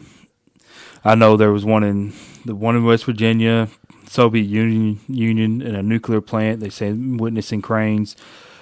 I 1.05 1.15
know 1.15 1.37
there 1.37 1.53
was 1.53 1.65
one 1.65 1.83
in 1.85 2.13
the 2.45 2.55
one 2.55 2.77
in 2.77 2.85
West 2.85 3.05
Virginia, 3.05 3.69
Soviet 4.07 4.45
Union 4.45 5.01
Union 5.09 5.61
in 5.61 5.75
a 5.75 5.83
nuclear 5.83 6.21
plant. 6.21 6.61
They 6.61 6.71
say 6.71 6.93
witnessing 6.93 7.61
cranes, 7.61 8.17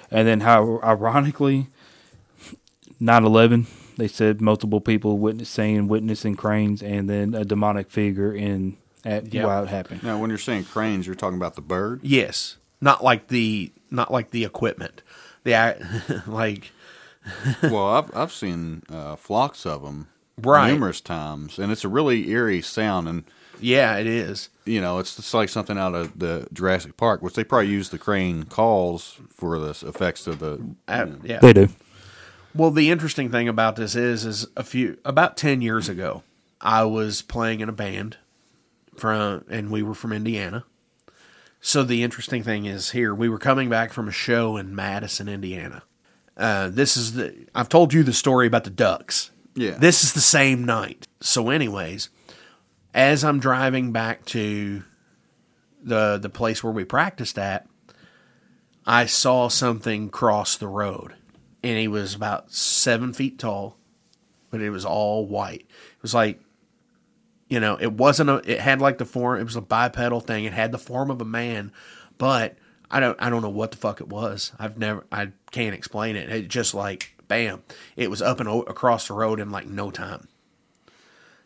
and 0.09 0.27
then 0.27 0.39
how 0.41 0.79
ironically, 0.83 1.67
9-11, 3.01 3.65
They 3.97 4.07
said 4.07 4.41
multiple 4.41 4.81
people 4.81 5.17
witnessing 5.17 5.87
witnessing 5.87 6.35
cranes, 6.35 6.81
and 6.81 7.09
then 7.09 7.33
a 7.35 7.43
demonic 7.45 7.89
figure 7.89 8.33
in 8.33 8.77
at 9.05 9.33
Yep. 9.33 9.45
while 9.45 9.63
it 9.63 9.69
happened. 9.69 10.03
Now, 10.03 10.17
when 10.19 10.29
you're 10.29 10.37
saying 10.39 10.65
cranes, 10.65 11.05
you're 11.05 11.15
talking 11.15 11.37
about 11.37 11.55
the 11.55 11.61
bird. 11.61 11.99
yes, 12.03 12.57
not 12.81 13.03
like 13.03 13.27
the 13.27 13.71
not 13.91 14.11
like 14.11 14.31
the 14.31 14.45
equipment. 14.45 15.01
The 15.43 16.23
like 16.27 16.71
well, 17.63 17.87
I've 17.87 18.15
I've 18.15 18.31
seen 18.33 18.83
uh, 18.89 19.15
flocks 19.15 19.65
of 19.65 19.83
them 19.83 20.07
Right. 20.41 20.71
numerous 20.71 21.01
times, 21.01 21.59
and 21.59 21.71
it's 21.71 21.83
a 21.83 21.89
really 21.89 22.29
eerie 22.29 22.61
sound. 22.61 23.07
And 23.09 23.23
yeah, 23.59 23.97
it 23.97 24.07
is. 24.07 24.49
you 24.65 24.79
know, 24.79 24.99
it's 24.99 25.15
just 25.17 25.33
like 25.33 25.49
something 25.49 25.77
out 25.77 25.93
of 25.95 26.17
the 26.17 26.47
Jurassic 26.53 26.95
Park, 26.95 27.21
which 27.21 27.33
they 27.33 27.43
probably 27.43 27.67
use 27.69 27.89
the 27.89 27.97
crane 27.97 28.43
calls 28.43 29.17
for 29.33 29.59
the 29.59 29.71
effects 29.87 30.27
of 30.27 30.39
the. 30.39 30.75
Uh, 30.87 31.07
yeah. 31.23 31.39
They 31.39 31.51
do. 31.53 31.67
Well, 32.55 32.71
the 32.71 32.89
interesting 32.89 33.29
thing 33.29 33.47
about 33.47 33.75
this 33.75 33.95
is, 33.95 34.25
is 34.25 34.47
a 34.55 34.63
few 34.63 34.97
about 35.03 35.35
ten 35.37 35.61
years 35.61 35.89
ago, 35.89 36.23
I 36.61 36.83
was 36.85 37.21
playing 37.21 37.59
in 37.59 37.67
a 37.69 37.73
band 37.73 38.17
from, 38.95 39.43
and 39.49 39.69
we 39.69 39.83
were 39.83 39.93
from 39.93 40.13
Indiana. 40.13 40.63
So 41.61 41.83
the 41.83 42.01
interesting 42.03 42.43
thing 42.43 42.65
is 42.65 42.91
here 42.91 43.13
we 43.13 43.27
were 43.27 43.37
coming 43.39 43.67
back 43.69 43.91
from 43.91 44.07
a 44.07 44.11
show 44.13 44.55
in 44.55 44.73
Madison, 44.73 45.27
Indiana. 45.27 45.83
Uh, 46.39 46.69
this 46.69 46.95
is 46.95 47.13
the 47.13 47.47
I've 47.53 47.69
told 47.69 47.93
you 47.93 48.01
the 48.01 48.13
story 48.13 48.47
about 48.47 48.63
the 48.63 48.69
ducks. 48.69 49.31
Yeah. 49.55 49.71
This 49.71 50.05
is 50.05 50.13
the 50.13 50.21
same 50.21 50.63
night. 50.63 51.05
So, 51.19 51.49
anyways, 51.49 52.09
as 52.93 53.25
I'm 53.25 53.39
driving 53.41 53.91
back 53.91 54.25
to 54.27 54.83
the 55.83 56.17
the 56.17 56.29
place 56.29 56.63
where 56.63 56.71
we 56.71 56.85
practiced 56.85 57.37
at, 57.37 57.67
I 58.85 59.05
saw 59.05 59.49
something 59.49 60.09
cross 60.09 60.55
the 60.55 60.69
road, 60.69 61.13
and 61.61 61.77
he 61.77 61.89
was 61.89 62.15
about 62.15 62.53
seven 62.53 63.11
feet 63.11 63.37
tall, 63.37 63.77
but 64.49 64.61
it 64.61 64.69
was 64.69 64.85
all 64.85 65.27
white. 65.27 65.65
It 65.67 66.01
was 66.01 66.13
like, 66.13 66.39
you 67.49 67.59
know, 67.59 67.77
it 67.81 67.91
wasn't 67.91 68.29
a. 68.29 68.35
It 68.49 68.61
had 68.61 68.79
like 68.79 68.97
the 68.97 69.05
form. 69.05 69.41
It 69.41 69.43
was 69.43 69.57
a 69.57 69.61
bipedal 69.61 70.21
thing. 70.21 70.45
It 70.45 70.53
had 70.53 70.71
the 70.71 70.79
form 70.79 71.11
of 71.11 71.19
a 71.19 71.25
man, 71.25 71.73
but 72.17 72.57
I 72.89 73.01
don't. 73.01 73.21
I 73.21 73.29
don't 73.29 73.41
know 73.41 73.49
what 73.49 73.71
the 73.71 73.77
fuck 73.77 73.99
it 73.99 74.07
was. 74.07 74.53
I've 74.57 74.77
never. 74.77 75.05
I 75.11 75.31
can't 75.51 75.75
explain 75.75 76.15
it. 76.15 76.29
It 76.29 76.47
just 76.47 76.73
like 76.73 77.15
bam. 77.27 77.63
It 77.95 78.09
was 78.09 78.21
up 78.21 78.39
and 78.39 78.49
o- 78.49 78.63
across 78.63 79.07
the 79.07 79.13
road 79.13 79.39
in 79.39 79.51
like 79.51 79.67
no 79.67 79.91
time, 79.91 80.27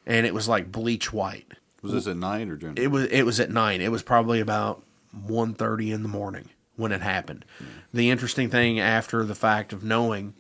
and 0.05 0.25
it 0.25 0.33
was 0.33 0.47
like 0.47 0.71
bleach 0.71 1.13
white. 1.13 1.51
Was 1.83 1.91
this 1.91 2.07
at 2.07 2.17
night 2.17 2.49
or 2.49 2.55
during? 2.55 2.77
It 2.77 2.91
was 2.91 3.05
it 3.05 3.23
was 3.23 3.39
at 3.39 3.51
nine. 3.51 3.81
It 3.81 3.91
was 3.91 4.03
probably 4.03 4.39
about 4.39 4.81
1.30 5.27 5.93
in 5.93 6.01
the 6.01 6.09
morning 6.09 6.49
when 6.75 6.91
it 6.91 7.01
happened. 7.01 7.45
Mm. 7.61 7.65
The 7.93 8.09
interesting 8.09 8.49
thing 8.49 8.79
after 8.79 9.23
the 9.23 9.35
fact 9.35 9.73
of 9.73 9.83
knowing 9.83 10.33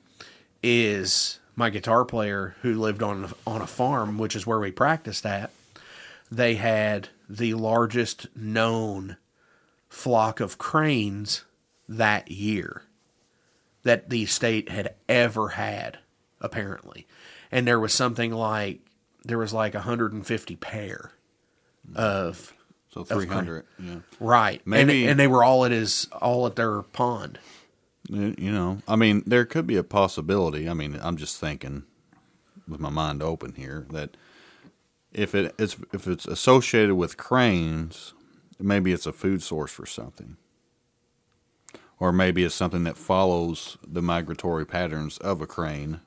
is 0.63 1.39
my 1.55 1.69
guitar 1.69 2.05
player 2.05 2.55
who 2.61 2.79
lived 2.79 3.03
on 3.03 3.33
on 3.45 3.61
a 3.61 3.67
farm, 3.67 4.17
which 4.17 4.35
is 4.35 4.47
where 4.47 4.59
we 4.59 4.71
practiced 4.71 5.25
at. 5.25 5.51
They 6.31 6.55
had 6.55 7.09
the 7.29 7.53
largest 7.53 8.27
known 8.35 9.17
flock 9.87 10.39
of 10.39 10.57
cranes 10.57 11.43
that 11.87 12.31
year 12.31 12.83
that 13.83 14.09
the 14.09 14.25
state 14.25 14.69
had 14.69 14.95
ever 15.07 15.49
had, 15.49 15.99
apparently. 16.41 17.05
And 17.51 17.67
there 17.67 17.79
was 17.79 17.93
something 17.93 18.31
like 18.31 18.79
there 19.23 19.37
was 19.37 19.53
like 19.53 19.73
150 19.73 20.55
pair 20.57 21.11
of 21.95 22.53
so 22.89 23.03
three 23.03 23.25
hundred. 23.27 23.65
Yeah. 23.79 23.95
right, 24.19 24.61
Maybe- 24.65 25.01
and, 25.03 25.11
and 25.11 25.19
they 25.19 25.27
were 25.27 25.43
all 25.43 25.65
at 25.65 25.71
his 25.71 26.07
all 26.21 26.45
at 26.47 26.55
their 26.55 26.81
pond. 26.81 27.39
You 28.09 28.35
you 28.37 28.51
know, 28.51 28.79
I 28.87 28.95
mean, 28.95 29.23
there 29.25 29.45
could 29.45 29.65
be 29.65 29.77
a 29.77 29.83
possibility. 29.83 30.67
I 30.69 30.73
mean, 30.73 30.99
I'm 31.01 31.17
just 31.17 31.39
thinking 31.39 31.83
with 32.67 32.79
my 32.79 32.89
mind 32.89 33.21
open 33.23 33.53
here 33.55 33.85
that 33.91 34.15
if 35.11 35.33
it 35.35 35.53
is 35.57 35.77
if 35.93 36.07
it's 36.07 36.25
associated 36.27 36.95
with 36.95 37.17
cranes, 37.17 38.13
maybe 38.59 38.91
it's 38.91 39.05
a 39.05 39.13
food 39.13 39.41
source 39.41 39.71
for 39.71 39.85
something, 39.85 40.37
or 42.03 42.11
maybe 42.11 42.43
it's 42.43 42.53
something 42.53 42.83
that 42.83 42.97
follows 42.97 43.77
the 43.87 44.01
migratory 44.01 44.65
patterns 44.65 45.17
of 45.19 45.39
a 45.39 45.47
crane. 45.47 46.01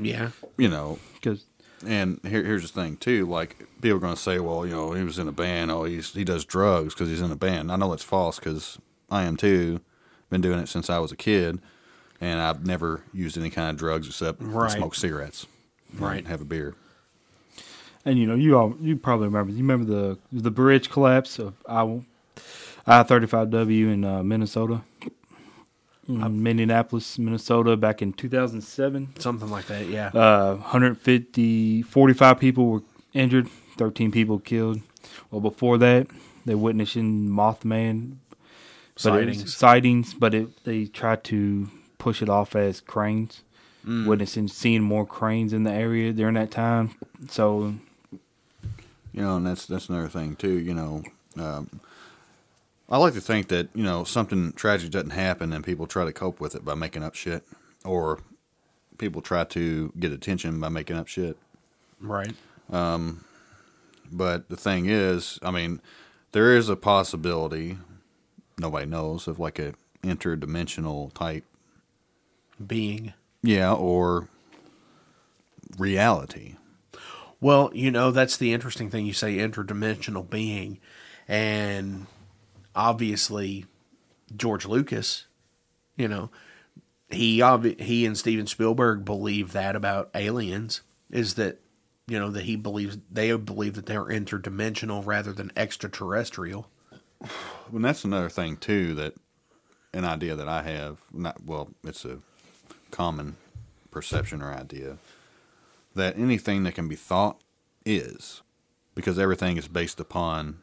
Yeah, 0.00 0.30
You 0.56 0.68
know, 0.68 0.98
Because 1.14 1.44
and 1.86 2.18
here, 2.22 2.42
here's 2.42 2.62
the 2.70 2.80
thing 2.82 2.96
too. 2.96 3.26
Like 3.26 3.58
people 3.82 3.98
are 3.98 4.00
going 4.00 4.14
to 4.14 4.20
say, 4.20 4.38
well, 4.38 4.64
you 4.66 4.72
know, 4.72 4.92
he 4.92 5.04
was 5.04 5.18
in 5.18 5.28
a 5.28 5.32
band. 5.32 5.70
Oh, 5.70 5.84
he's 5.84 6.12
he 6.14 6.24
does 6.24 6.46
drugs 6.46 6.94
because 6.94 7.10
he's 7.10 7.20
in 7.20 7.30
a 7.30 7.36
band. 7.36 7.70
I 7.70 7.76
know 7.76 7.90
that's 7.90 8.02
false 8.02 8.38
because 8.38 8.78
I 9.10 9.24
am 9.24 9.36
too. 9.36 9.80
Been 10.30 10.40
doing 10.40 10.58
it 10.58 10.68
since 10.68 10.88
I 10.88 10.98
was 10.98 11.12
a 11.12 11.16
kid, 11.16 11.60
and 12.20 12.40
I've 12.40 12.66
never 12.66 13.02
used 13.12 13.36
any 13.38 13.50
kind 13.50 13.70
of 13.70 13.76
drugs 13.76 14.06
except 14.06 14.40
Right. 14.42 14.70
smoke 14.70 14.94
cigarettes, 14.94 15.46
Right. 15.98 16.18
and 16.18 16.28
have 16.28 16.40
a 16.40 16.46
beer. 16.46 16.74
and 18.06 18.18
you 18.18 18.26
know 18.26 18.34
you 18.36 18.56
all 18.56 18.74
you 18.80 18.96
probably 18.96 19.26
remember 19.26 19.50
you 19.52 19.58
remember 19.58 19.84
the 19.84 20.18
the 20.32 20.50
bridge 20.50 20.88
collapse 20.90 21.38
of 21.38 21.54
I 21.68 22.00
I 22.86 23.02
thirty 23.02 23.26
five 23.26 23.50
W 23.50 23.88
in 23.88 24.04
uh, 24.04 24.22
Minnesota. 24.22 24.82
in 26.08 26.42
Minneapolis, 26.42 27.18
Minnesota, 27.18 27.76
back 27.76 28.00
in 28.00 28.12
2007. 28.12 29.14
Something 29.18 29.50
like 29.50 29.66
that, 29.66 29.88
yeah. 29.88 30.08
Uh, 30.14 30.54
150, 30.54 31.82
45 31.82 32.38
people 32.38 32.66
were 32.70 32.82
injured, 33.12 33.48
13 33.76 34.12
people 34.12 34.38
killed. 34.38 34.80
Well, 35.32 35.40
before 35.40 35.78
that, 35.78 36.06
they're 36.44 36.56
witnessing 36.56 37.28
Mothman 37.28 38.18
but 39.02 39.14
it 39.20 39.34
Sightings. 39.34 39.56
sightings, 39.56 40.14
but 40.14 40.32
it, 40.32 40.64
they 40.64 40.86
tried 40.86 41.22
to 41.24 41.68
push 41.98 42.22
it 42.22 42.28
off 42.30 42.54
as 42.56 42.80
cranes. 42.80 43.42
Witnessing, 43.84 44.48
seeing 44.48 44.82
more 44.82 45.06
cranes 45.06 45.52
in 45.52 45.62
the 45.64 45.70
area 45.70 46.12
during 46.12 46.34
that 46.34 46.50
time. 46.50 46.96
So, 47.28 47.74
You 49.12 49.22
know, 49.22 49.36
and 49.36 49.46
that's 49.46 49.66
that's 49.66 49.88
another 49.88 50.08
thing 50.08 50.34
too. 50.34 50.58
You 50.58 50.74
know, 50.74 51.02
um, 51.38 51.80
I 52.88 52.98
like 52.98 53.14
to 53.14 53.20
think 53.20 53.48
that 53.48 53.68
you 53.74 53.82
know 53.82 54.04
something 54.04 54.52
tragic 54.52 54.90
doesn't 54.90 55.10
happen 55.10 55.52
and 55.52 55.64
people 55.64 55.86
try 55.86 56.04
to 56.04 56.12
cope 56.12 56.40
with 56.40 56.54
it 56.54 56.64
by 56.64 56.74
making 56.74 57.02
up 57.02 57.14
shit, 57.14 57.42
or 57.84 58.20
people 58.98 59.20
try 59.22 59.44
to 59.44 59.92
get 59.98 60.12
attention 60.12 60.58
by 60.60 60.68
making 60.68 60.96
up 60.96 61.06
shit. 61.08 61.36
right. 62.00 62.32
Um, 62.70 63.24
But 64.10 64.48
the 64.48 64.56
thing 64.56 64.86
is, 64.86 65.38
I 65.42 65.50
mean, 65.50 65.80
there 66.32 66.56
is 66.56 66.68
a 66.68 66.76
possibility. 66.76 67.76
Nobody 68.58 68.86
knows 68.86 69.26
of 69.28 69.38
like 69.38 69.58
a 69.58 69.74
interdimensional 70.02 71.12
type, 71.12 71.44
Being. 72.64 73.12
yeah, 73.42 73.72
or 73.74 74.28
reality. 75.78 76.54
Well, 77.40 77.70
you 77.74 77.90
know, 77.90 78.10
that's 78.10 78.36
the 78.36 78.52
interesting 78.52 78.90
thing. 78.90 79.04
You 79.06 79.12
say 79.12 79.36
interdimensional 79.36 80.28
being. 80.28 80.78
And 81.28 82.06
obviously, 82.76 83.64
George 84.36 84.66
Lucas, 84.66 85.26
you 85.96 86.06
know, 86.06 86.30
he 87.10 87.38
obvi- 87.38 87.80
he 87.80 88.04
and 88.04 88.16
Steven 88.16 88.46
Spielberg 88.46 89.04
believe 89.04 89.52
that 89.52 89.74
about 89.74 90.10
aliens 90.14 90.82
is 91.10 91.34
that 91.34 91.60
you 92.06 92.18
know 92.18 92.30
that 92.30 92.44
he 92.44 92.56
believes 92.56 92.98
they 93.10 93.32
believe 93.32 93.74
that 93.74 93.86
they're 93.86 94.04
interdimensional 94.04 95.04
rather 95.04 95.32
than 95.32 95.50
extraterrestrial. 95.56 96.68
And 97.72 97.84
that's 97.84 98.04
another 98.04 98.28
thing 98.28 98.56
too 98.56 98.94
that 98.94 99.14
an 99.92 100.04
idea 100.04 100.36
that 100.36 100.48
I 100.48 100.62
have. 100.62 100.98
Not 101.12 101.44
well, 101.44 101.70
it's 101.84 102.04
a 102.04 102.18
common 102.90 103.36
perception 103.90 104.42
or 104.42 104.52
idea 104.52 104.98
that 105.94 106.18
anything 106.18 106.64
that 106.64 106.74
can 106.74 106.88
be 106.88 106.96
thought 106.96 107.40
is 107.84 108.42
because 108.94 109.18
everything 109.18 109.56
is 109.56 109.68
based 109.68 109.98
upon 109.98 110.58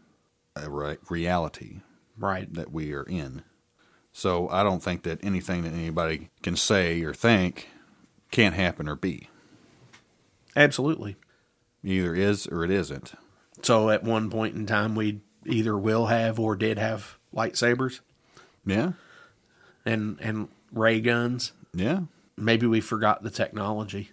a 0.55 0.69
re- 0.69 0.97
reality 1.09 1.79
Right. 2.17 2.51
that 2.53 2.71
we 2.71 2.93
are 2.93 3.03
in. 3.03 3.43
So 4.11 4.47
I 4.49 4.61
don't 4.63 4.83
think 4.83 5.03
that 5.03 5.23
anything 5.23 5.63
that 5.63 5.73
anybody 5.73 6.29
can 6.43 6.55
say 6.55 7.01
or 7.01 7.13
think 7.13 7.69
can't 8.31 8.53
happen 8.55 8.87
or 8.87 8.95
be. 8.95 9.29
Absolutely. 10.55 11.15
Either 11.83 12.13
is 12.15 12.47
or 12.47 12.63
it 12.63 12.71
isn't. 12.71 13.13
So 13.63 13.89
at 13.89 14.03
one 14.03 14.29
point 14.29 14.55
in 14.55 14.65
time 14.65 14.95
we 14.95 15.21
either 15.45 15.77
will 15.77 16.07
have 16.07 16.39
or 16.39 16.55
did 16.55 16.77
have 16.77 17.17
lightsabers 17.33 17.99
Yeah, 18.65 18.93
and 19.85 20.17
and 20.21 20.47
ray 20.71 21.01
guns. 21.01 21.51
yeah, 21.73 22.01
Maybe 22.37 22.65
we 22.67 22.81
forgot 22.81 23.23
the 23.23 23.29
technology. 23.29 24.11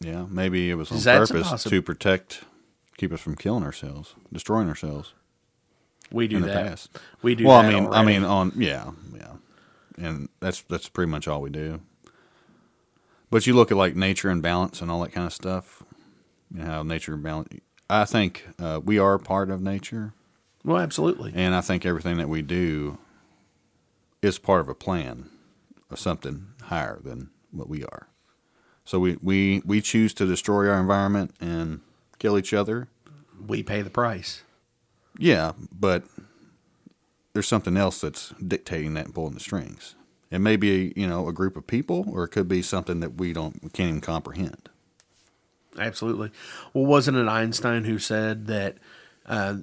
yeah. 0.00 0.26
Maybe 0.28 0.70
it 0.70 0.74
was 0.74 0.90
on 0.92 1.00
purpose 1.26 1.62
to 1.64 1.82
protect, 1.82 2.42
keep 2.96 3.12
us 3.12 3.20
from 3.20 3.36
killing 3.36 3.64
ourselves, 3.64 4.14
destroying 4.32 4.68
ourselves. 4.68 5.14
We 6.10 6.28
do 6.28 6.36
in 6.36 6.42
the 6.42 6.48
that. 6.48 6.66
past. 6.66 6.98
We 7.22 7.34
do. 7.34 7.46
well, 7.46 7.56
I 7.56 7.70
mean, 7.70 7.86
I 7.88 8.04
mean, 8.04 8.24
on 8.24 8.52
yeah, 8.56 8.90
yeah, 9.14 9.34
and 9.98 10.28
that's 10.40 10.62
that's 10.62 10.88
pretty 10.88 11.10
much 11.10 11.28
all 11.28 11.40
we 11.40 11.50
do. 11.50 11.80
But 13.30 13.46
you 13.46 13.54
look 13.54 13.70
at 13.70 13.76
like 13.76 13.94
nature 13.94 14.30
and 14.30 14.42
balance 14.42 14.80
and 14.80 14.90
all 14.90 15.02
that 15.02 15.12
kind 15.12 15.26
of 15.26 15.32
stuff. 15.32 15.82
You 16.52 16.60
know 16.60 16.66
how 16.66 16.82
nature 16.82 17.14
and 17.14 17.22
balance. 17.22 17.48
I 17.90 18.04
think 18.04 18.46
uh, 18.58 18.80
we 18.82 18.98
are 18.98 19.18
part 19.18 19.50
of 19.50 19.60
nature, 19.60 20.12
well, 20.64 20.78
absolutely. 20.78 21.32
and 21.34 21.54
I 21.54 21.60
think 21.60 21.86
everything 21.86 22.18
that 22.18 22.28
we 22.28 22.42
do 22.42 22.98
is 24.22 24.38
part 24.38 24.60
of 24.60 24.68
a 24.68 24.74
plan 24.74 25.30
of 25.90 25.98
something 25.98 26.48
higher 26.64 26.98
than 27.02 27.30
what 27.50 27.68
we 27.68 27.84
are. 27.84 28.08
So 28.84 28.98
we 28.98 29.18
we 29.22 29.62
we 29.66 29.80
choose 29.80 30.14
to 30.14 30.26
destroy 30.26 30.68
our 30.68 30.80
environment 30.80 31.34
and 31.40 31.80
kill 32.18 32.38
each 32.38 32.54
other. 32.54 32.88
We 33.46 33.62
pay 33.62 33.82
the 33.82 33.90
price. 33.90 34.42
Yeah, 35.18 35.52
but 35.72 36.04
there's 37.32 37.48
something 37.48 37.76
else 37.76 38.00
that's 38.00 38.30
dictating 38.46 38.94
that 38.94 39.06
and 39.06 39.14
pulling 39.14 39.34
the 39.34 39.40
strings. 39.40 39.94
It 40.30 40.38
may 40.40 40.56
be, 40.56 40.92
you 40.94 41.06
know, 41.06 41.28
a 41.28 41.32
group 41.32 41.56
of 41.56 41.66
people, 41.66 42.06
or 42.10 42.24
it 42.24 42.28
could 42.28 42.48
be 42.48 42.62
something 42.62 43.00
that 43.00 43.14
we 43.14 43.32
don't, 43.32 43.62
we 43.62 43.70
can't 43.70 43.88
even 43.88 44.00
comprehend. 44.00 44.68
Absolutely. 45.78 46.30
Well, 46.72 46.86
wasn't 46.86 47.16
it 47.16 47.28
Einstein 47.28 47.84
who 47.84 47.98
said 47.98 48.46
that 48.48 48.78
uh, 49.26 49.58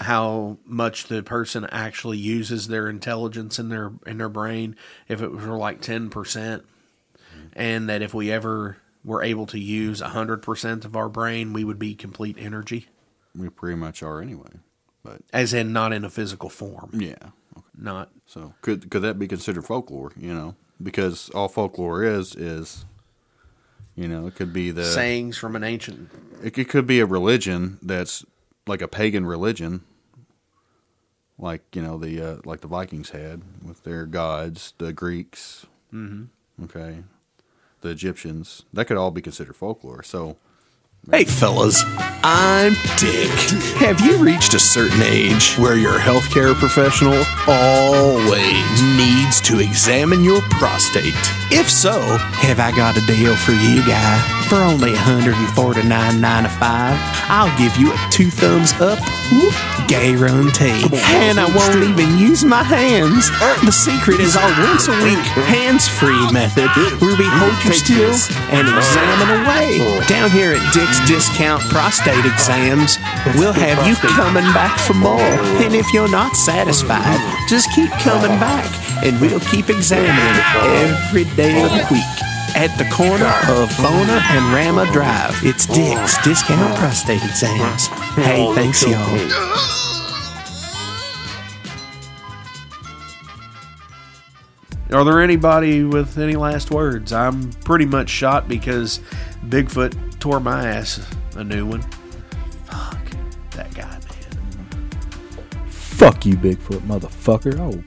how 0.00 0.58
much 0.64 1.06
the 1.06 1.22
person 1.22 1.66
actually 1.70 2.18
uses 2.18 2.68
their 2.68 2.88
intelligence 2.88 3.58
in 3.58 3.68
their 3.68 3.92
in 4.06 4.18
their 4.18 4.28
brain? 4.28 4.76
If 5.08 5.22
it 5.22 5.32
were 5.32 5.56
like 5.56 5.80
ten 5.80 6.10
percent, 6.10 6.64
and 7.54 7.88
that 7.88 8.02
if 8.02 8.12
we 8.12 8.30
ever 8.30 8.78
were 9.04 9.22
able 9.22 9.46
to 9.46 9.58
use 9.58 10.00
hundred 10.00 10.42
percent 10.42 10.84
of 10.84 10.94
our 10.94 11.08
brain, 11.08 11.52
we 11.52 11.64
would 11.64 11.78
be 11.78 11.94
complete 11.94 12.36
energy, 12.38 12.88
We 13.36 13.48
pretty 13.48 13.76
much 13.76 14.02
are 14.02 14.20
anyway. 14.20 14.50
But 15.02 15.20
as 15.32 15.52
in 15.52 15.72
not 15.72 15.92
in 15.92 16.04
a 16.04 16.10
physical 16.10 16.48
form, 16.48 16.90
yeah, 16.94 17.30
not 17.76 18.10
so 18.26 18.54
could 18.62 18.90
could 18.90 19.02
that 19.02 19.18
be 19.18 19.28
considered 19.28 19.64
folklore? 19.64 20.12
You 20.16 20.32
know, 20.32 20.54
because 20.82 21.28
all 21.30 21.48
folklore 21.48 22.02
is 22.02 22.34
is, 22.34 22.86
you 23.94 24.08
know, 24.08 24.26
it 24.26 24.34
could 24.34 24.52
be 24.52 24.70
the 24.70 24.84
sayings 24.84 25.36
from 25.36 25.56
an 25.56 25.62
ancient. 25.62 26.10
it, 26.42 26.56
it 26.56 26.68
could 26.68 26.86
be 26.86 27.00
a 27.00 27.06
religion 27.06 27.78
that's 27.82 28.24
like 28.66 28.80
a 28.80 28.88
pagan 28.88 29.26
religion, 29.26 29.82
like 31.38 31.62
you 31.74 31.82
know 31.82 31.98
the 31.98 32.20
uh, 32.20 32.36
like 32.46 32.62
the 32.62 32.68
Vikings 32.68 33.10
had 33.10 33.42
with 33.62 33.84
their 33.84 34.06
gods, 34.06 34.72
the 34.78 34.92
Greeks, 34.92 35.66
mm-hmm. 35.92 36.64
okay, 36.64 37.02
the 37.82 37.90
Egyptians. 37.90 38.64
That 38.72 38.86
could 38.86 38.96
all 38.96 39.10
be 39.10 39.20
considered 39.20 39.56
folklore. 39.56 40.02
So 40.02 40.38
Hey, 41.10 41.24
fellas, 41.24 41.82
I'm 42.22 42.72
Dick. 42.96 43.28
Have 43.76 44.00
you 44.00 44.16
reached 44.16 44.54
a 44.54 44.58
certain 44.58 45.02
age 45.02 45.54
where 45.56 45.76
your 45.76 45.98
healthcare 45.98 46.54
professional 46.54 47.22
always 47.46 48.82
needs 48.96 49.38
to 49.42 49.60
examine 49.60 50.24
your 50.24 50.40
prostate? 50.42 51.12
If 51.50 51.68
so, 51.68 52.00
have 52.00 52.58
I 52.58 52.74
got 52.74 52.96
a 52.96 53.06
deal 53.06 53.36
for 53.36 53.52
you, 53.52 53.86
guy? 53.86 54.43
For 54.48 54.56
only 54.60 54.92
$149.95, 54.92 56.20
I'll 57.28 57.56
give 57.58 57.76
you 57.76 57.92
a 57.92 57.98
two 58.10 58.30
thumbs 58.30 58.72
up 58.74 58.98
guarantee. 59.88 60.84
And 61.24 61.40
I 61.40 61.48
won't 61.54 61.82
even 61.82 62.18
use 62.18 62.44
my 62.44 62.62
hands. 62.62 63.30
The 63.64 63.72
secret 63.72 64.20
is 64.20 64.36
our 64.36 64.50
once 64.68 64.88
a 64.88 64.96
week 65.02 65.18
hands 65.48 65.88
free 65.88 66.30
method. 66.30 66.68
Where 67.00 67.16
we 67.16 67.24
hold 67.26 67.56
you 67.64 67.72
still 67.72 68.14
and 68.52 68.68
examine 68.68 69.44
away. 69.44 69.80
Down 70.06 70.30
here 70.30 70.52
at 70.52 70.62
Dick's 70.72 71.00
Discount 71.08 71.62
Prostate 71.72 72.24
Exams, 72.24 72.98
we'll 73.36 73.52
have 73.52 73.86
you 73.86 73.96
coming 74.12 74.46
back 74.52 74.78
for 74.78 74.94
more. 74.94 75.32
And 75.64 75.74
if 75.74 75.92
you're 75.92 76.10
not 76.10 76.36
satisfied, 76.36 77.18
just 77.48 77.72
keep 77.74 77.90
coming 78.04 78.38
back 78.38 78.68
and 79.04 79.20
we'll 79.20 79.40
keep 79.40 79.70
examining 79.70 80.42
every 80.84 81.24
day 81.36 81.62
of 81.62 81.70
the 81.70 81.86
week. 81.90 82.33
At 82.56 82.78
the 82.78 82.84
corner 82.84 83.26
of 83.48 83.76
Bona 83.78 84.22
and 84.30 84.54
Rama 84.54 84.90
Drive, 84.92 85.34
it's 85.44 85.66
Dick's 85.66 86.22
Discount 86.22 86.78
Prostate 86.78 87.24
Exams. 87.24 87.88
Hey, 88.14 88.46
oh, 88.46 88.54
thanks, 88.54 88.80
y'all. 88.84 88.94
Are 94.96 95.04
there 95.04 95.20
anybody 95.20 95.82
with 95.82 96.16
any 96.16 96.36
last 96.36 96.70
words? 96.70 97.12
I'm 97.12 97.50
pretty 97.64 97.86
much 97.86 98.08
shot 98.08 98.46
because 98.46 99.00
Bigfoot 99.46 100.20
tore 100.20 100.38
my 100.38 100.68
ass 100.68 101.04
a 101.34 101.42
new 101.42 101.66
one. 101.66 101.82
Fuck 102.66 103.16
that 103.50 103.74
guy, 103.74 103.98
man. 103.98 104.88
fuck 105.66 106.24
you, 106.24 106.36
Bigfoot 106.36 106.82
motherfucker. 106.82 107.58
Oh, 107.58 107.82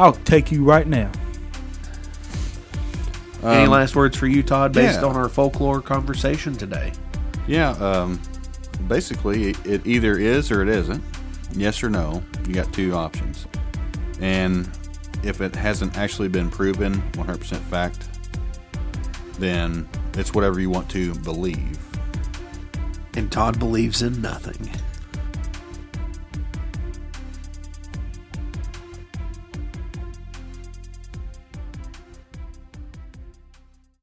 I'll 0.00 0.14
take 0.14 0.50
you 0.50 0.64
right 0.64 0.86
now. 0.86 1.12
Any 3.46 3.66
last 3.66 3.96
words 3.96 4.16
for 4.16 4.26
you, 4.26 4.42
Todd, 4.42 4.72
based 4.72 5.00
yeah. 5.00 5.06
on 5.06 5.16
our 5.16 5.28
folklore 5.28 5.80
conversation 5.80 6.54
today? 6.54 6.92
yeah, 7.46 7.70
um, 7.72 8.20
basically 8.88 9.50
it, 9.50 9.66
it 9.66 9.86
either 9.86 10.18
is 10.18 10.50
or 10.50 10.62
it 10.62 10.68
isn't. 10.68 11.02
Yes 11.52 11.82
or 11.82 11.88
no. 11.88 12.22
You 12.46 12.54
got 12.54 12.72
two 12.72 12.94
options, 12.94 13.46
and 14.20 14.70
if 15.22 15.40
it 15.40 15.54
hasn't 15.54 15.96
actually 15.96 16.28
been 16.28 16.50
proven 16.50 17.00
100% 17.12 17.58
fact, 17.62 18.08
then 19.38 19.88
it's 20.14 20.34
whatever 20.34 20.60
you 20.60 20.70
want 20.70 20.88
to 20.90 21.14
believe. 21.20 21.78
And 23.14 23.30
Todd 23.32 23.58
believes 23.58 24.02
in 24.02 24.20
nothing. 24.20 24.70